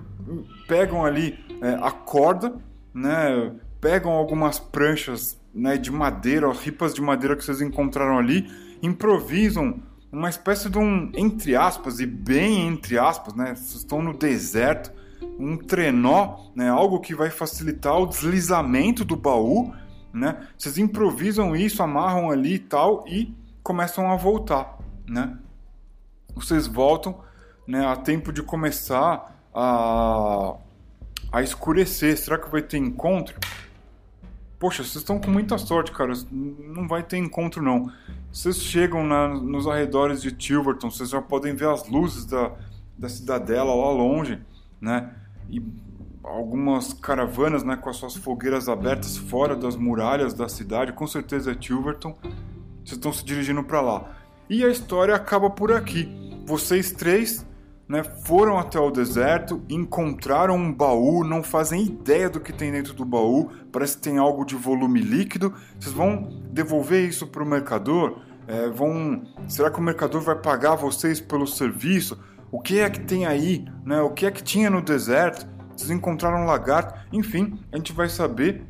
pegam 0.67 1.05
ali 1.05 1.39
é, 1.63 1.75
a 1.81 1.91
corda, 1.91 2.55
né, 2.93 3.53
pegam 3.81 4.13
algumas 4.13 4.59
pranchas 4.59 5.41
né, 5.55 5.77
de 5.77 5.91
madeira, 5.91 6.51
ripas 6.53 6.95
de 6.95 7.01
madeira 7.01 7.37
que 7.37 7.45
vocês 7.45 7.61
encontraram 7.61 8.19
ali, 8.19 8.51
improvisam 8.83 9.81
uma 10.11 10.29
espécie 10.29 10.71
de 10.71 10.79
um, 10.79 11.11
entre 11.15 11.55
aspas, 11.55 12.01
e 12.01 12.07
bem 12.07 12.67
entre 12.67 12.99
aspas, 12.99 13.35
né, 13.35 13.55
vocês 13.55 13.77
estão 13.77 14.03
no 14.03 14.17
deserto, 14.17 14.93
um 15.39 15.57
trenó, 15.57 16.51
né, 16.55 16.69
algo 16.69 17.01
que 17.01 17.15
vai 17.15 17.31
facilitar 17.31 17.97
o 17.99 18.07
deslizamento 18.07 19.05
do 19.05 19.17
baú, 19.17 19.73
né, 20.13 20.47
vocês 20.57 20.79
improvisam 20.79 21.55
isso, 21.55 21.83
amarram 21.83 22.31
ali 22.31 22.55
e 22.55 22.59
tal, 22.59 23.05
e 23.07 23.35
começam 23.63 24.11
a 24.11 24.17
voltar, 24.17 24.79
né. 25.07 25.39
Vocês 26.35 26.67
voltam 26.67 27.21
né, 27.67 27.87
a 27.87 27.97
tempo 27.97 28.33
de 28.33 28.43
começar 28.43 29.37
a, 29.55 30.55
a 31.31 31.43
escurecer. 31.43 32.17
Será 32.17 32.39
que 32.39 32.49
vai 32.49 32.63
ter 32.63 32.79
encontro? 32.79 33.39
Poxa, 34.59 34.83
vocês 34.83 34.97
estão 34.97 35.21
com 35.21 35.31
muita 35.31 35.59
sorte, 35.59 35.93
cara. 35.93 36.13
Não 36.31 36.89
vai 36.89 37.03
ter 37.03 37.19
encontro, 37.19 37.63
não. 37.63 37.93
Vocês 38.33 38.57
chegam 38.57 39.05
na, 39.05 39.29
nos 39.29 39.67
arredores 39.67 40.23
de 40.23 40.33
Tilverton, 40.33 40.91
vocês 40.91 41.11
já 41.11 41.21
podem 41.21 41.55
ver 41.55 41.69
as 41.69 41.89
luzes 41.89 42.25
da, 42.25 42.53
da 42.97 43.09
cidadela 43.09 43.75
lá 43.75 43.91
longe, 43.91 44.41
né? 44.81 45.15
E 45.49 45.63
algumas 46.23 46.93
caravanas, 46.93 47.65
né, 47.65 47.77
com 47.77 47.89
as 47.89 47.97
suas 47.97 48.17
fogueiras 48.17 48.69
abertas 48.69 49.17
fora 49.17 49.57
das 49.57 49.77
muralhas 49.77 50.35
da 50.35 50.49
cidade. 50.49 50.93
Com 50.93 51.07
certeza 51.07 51.53
é 51.53 51.55
Tilverton. 51.55 52.17
Vocês 52.85 52.97
estão 52.97 53.13
se 53.13 53.25
dirigindo 53.25 53.65
para 53.65 53.81
lá. 53.81 54.17
E 54.49 54.65
a 54.65 54.69
história 54.69 55.15
acaba 55.15 55.51
por 55.51 55.73
aqui. 55.73 56.09
Vocês 56.47 56.93
três 56.93 57.47
né, 57.89 58.03
foram 58.03 58.59
até 58.59 58.79
o 58.79 58.91
deserto, 58.91 59.63
encontraram 59.69 60.57
um 60.57 60.73
baú, 60.73 61.25
não 61.25 61.43
fazem 61.43 61.85
ideia 61.85 62.29
do 62.29 62.41
que 62.41 62.53
tem 62.53 62.71
dentro 62.71 62.93
do 62.93 63.05
baú, 63.05 63.51
parece 63.73 63.97
que 63.97 64.03
tem 64.03 64.19
algo 64.19 64.45
de 64.45 64.55
volume 64.55 65.01
líquido. 65.01 65.55
Vocês 65.79 65.95
vão 65.95 66.29
devolver 66.51 67.09
isso 67.09 67.27
para 67.27 67.43
o 67.43 67.47
mercador? 67.47 68.21
É, 68.47 68.69
vão, 68.69 69.23
será 69.47 69.71
que 69.71 69.79
o 69.79 69.83
mercador 69.83 70.21
vai 70.21 70.37
pagar 70.37 70.75
vocês 70.75 71.21
pelo 71.21 71.47
serviço? 71.47 72.19
O 72.51 72.61
que 72.61 72.81
é 72.81 72.89
que 72.89 73.01
tem 73.01 73.27
aí? 73.27 73.67
Né? 73.85 74.01
O 74.01 74.11
que 74.11 74.25
é 74.25 74.31
que 74.31 74.43
tinha 74.43 74.71
no 74.71 74.81
deserto? 74.81 75.47
Vocês 75.77 75.91
encontraram 75.91 76.43
um 76.43 76.47
lagarto? 76.47 76.99
Enfim, 77.13 77.61
a 77.71 77.77
gente 77.77 77.93
vai 77.93 78.09
saber 78.09 78.65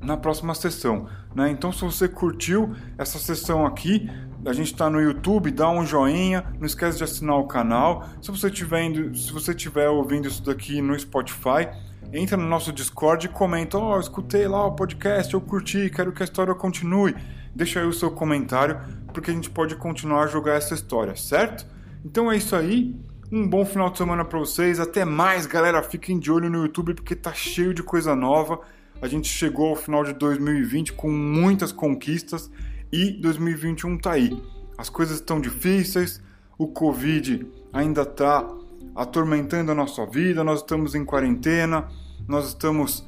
na 0.00 0.16
próxima 0.16 0.54
sessão. 0.54 1.08
Né? 1.34 1.50
Então, 1.50 1.72
se 1.72 1.80
você 1.80 2.06
curtiu 2.06 2.74
essa 2.98 3.18
sessão 3.18 3.64
aqui, 3.66 4.08
a 4.46 4.52
gente 4.52 4.72
está 4.72 4.90
no 4.90 5.00
YouTube, 5.00 5.50
dá 5.50 5.70
um 5.70 5.86
joinha, 5.86 6.44
não 6.58 6.66
esquece 6.66 6.98
de 6.98 7.04
assinar 7.04 7.36
o 7.38 7.46
canal. 7.46 8.06
Se 8.20 8.30
você 8.30 8.48
estiver 8.48 8.84
indo, 8.84 9.16
se 9.16 9.32
você 9.32 9.52
estiver 9.52 9.88
ouvindo 9.88 10.28
isso 10.28 10.44
daqui 10.44 10.82
no 10.82 10.98
Spotify, 10.98 11.68
entra 12.12 12.36
no 12.36 12.46
nosso 12.46 12.70
Discord 12.70 13.26
e 13.26 13.28
comenta: 13.30 13.78
"Ó, 13.78 13.96
oh, 13.96 14.00
escutei 14.00 14.46
lá 14.46 14.66
o 14.66 14.72
podcast, 14.72 15.32
eu 15.32 15.40
curti, 15.40 15.90
quero 15.90 16.12
que 16.12 16.22
a 16.22 16.24
história 16.24 16.54
continue". 16.54 17.16
Deixa 17.54 17.80
aí 17.80 17.86
o 17.86 17.92
seu 17.92 18.10
comentário, 18.10 18.78
porque 19.12 19.30
a 19.30 19.34
gente 19.34 19.48
pode 19.48 19.76
continuar 19.76 20.24
a 20.24 20.26
jogar 20.26 20.54
essa 20.54 20.74
história, 20.74 21.16
certo? 21.16 21.66
Então 22.04 22.30
é 22.30 22.36
isso 22.36 22.54
aí. 22.54 22.94
Um 23.32 23.48
bom 23.48 23.64
final 23.64 23.90
de 23.90 23.98
semana 23.98 24.24
para 24.24 24.38
vocês. 24.38 24.78
Até 24.78 25.04
mais, 25.04 25.46
galera. 25.46 25.82
Fiquem 25.82 26.18
de 26.18 26.30
olho 26.30 26.50
no 26.50 26.62
YouTube 26.62 26.94
porque 26.94 27.16
tá 27.16 27.32
cheio 27.32 27.72
de 27.72 27.82
coisa 27.82 28.14
nova. 28.14 28.60
A 29.00 29.08
gente 29.08 29.28
chegou 29.28 29.70
ao 29.70 29.76
final 29.76 30.04
de 30.04 30.12
2020 30.12 30.92
com 30.92 31.10
muitas 31.10 31.72
conquistas 31.72 32.50
e 32.92 33.10
2021 33.12 33.98
tá 33.98 34.12
aí. 34.12 34.40
As 34.76 34.88
coisas 34.88 35.16
estão 35.16 35.40
difíceis, 35.40 36.22
o 36.58 36.68
Covid 36.68 37.46
ainda 37.72 38.02
está 38.02 38.48
atormentando 38.94 39.72
a 39.72 39.74
nossa 39.74 40.06
vida, 40.06 40.44
nós 40.44 40.60
estamos 40.60 40.94
em 40.94 41.04
quarentena, 41.04 41.88
nós 42.26 42.48
estamos 42.48 43.06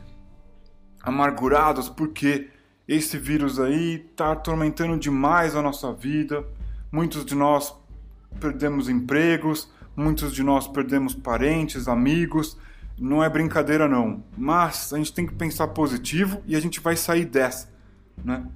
amargurados 1.03 1.89
porque 1.89 2.49
esse 2.89 3.19
vírus 3.19 3.59
aí 3.59 4.05
está 4.11 4.33
atormentando 4.33 4.99
demais 4.99 5.55
a 5.55 5.63
nossa 5.63 5.93
vida. 5.93 6.45
Muitos 6.91 7.25
de 7.25 7.35
nós 7.35 7.75
perdemos 8.37 8.89
empregos, 8.89 9.71
muitos 9.97 10.33
de 10.33 10.43
nós 10.43 10.69
perdemos 10.69 11.15
parentes, 11.15 11.89
amigos. 11.89 12.57
Não 12.99 13.23
é 13.23 13.29
brincadeira 13.29 13.87
não, 13.87 14.25
mas 14.37 14.93
a 14.93 14.97
gente 14.97 15.13
tem 15.13 15.27
que 15.27 15.35
pensar 15.35 15.69
positivo 15.69 16.43
e 16.47 16.57
a 16.57 16.61
gente 16.61 16.81
vai 16.81 16.97
sair 16.97 17.27
dessa, 17.27 17.69
né? 18.25 18.47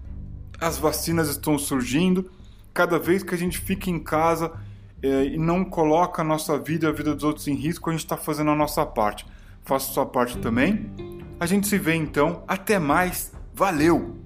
as 0.61 0.78
vacinas 0.78 1.28
estão 1.28 1.59
surgindo. 1.59 2.31
Cada 2.72 2.99
vez 2.99 3.22
que 3.22 3.35
a 3.35 3.39
gente 3.39 3.59
fica 3.59 3.91
em 3.91 3.99
casa 3.99 4.53
é, 5.03 5.24
e 5.24 5.39
não 5.39 5.64
coloca 5.64 6.22
a 6.22 6.24
nossa 6.24 6.59
vida 6.59 6.87
e 6.87 6.89
a 6.89 6.93
vida 6.93 7.14
dos 7.14 7.24
outros 7.24 7.49
em 7.49 7.55
risco, 7.55 7.89
a 7.89 7.93
gente 7.93 8.05
está 8.05 8.16
fazendo 8.16 8.51
a 8.51 8.57
nossa 8.57 8.85
parte. 8.85 9.26
Faça 9.64 9.91
a 9.91 9.95
sua 9.95 10.07
parte 10.07 10.39
também. 10.39 10.91
A 11.39 11.47
gente 11.47 11.66
se 11.66 11.78
vê 11.78 11.95
então. 11.95 12.45
Até 12.47 12.78
mais. 12.78 13.33
Valeu! 13.55 14.19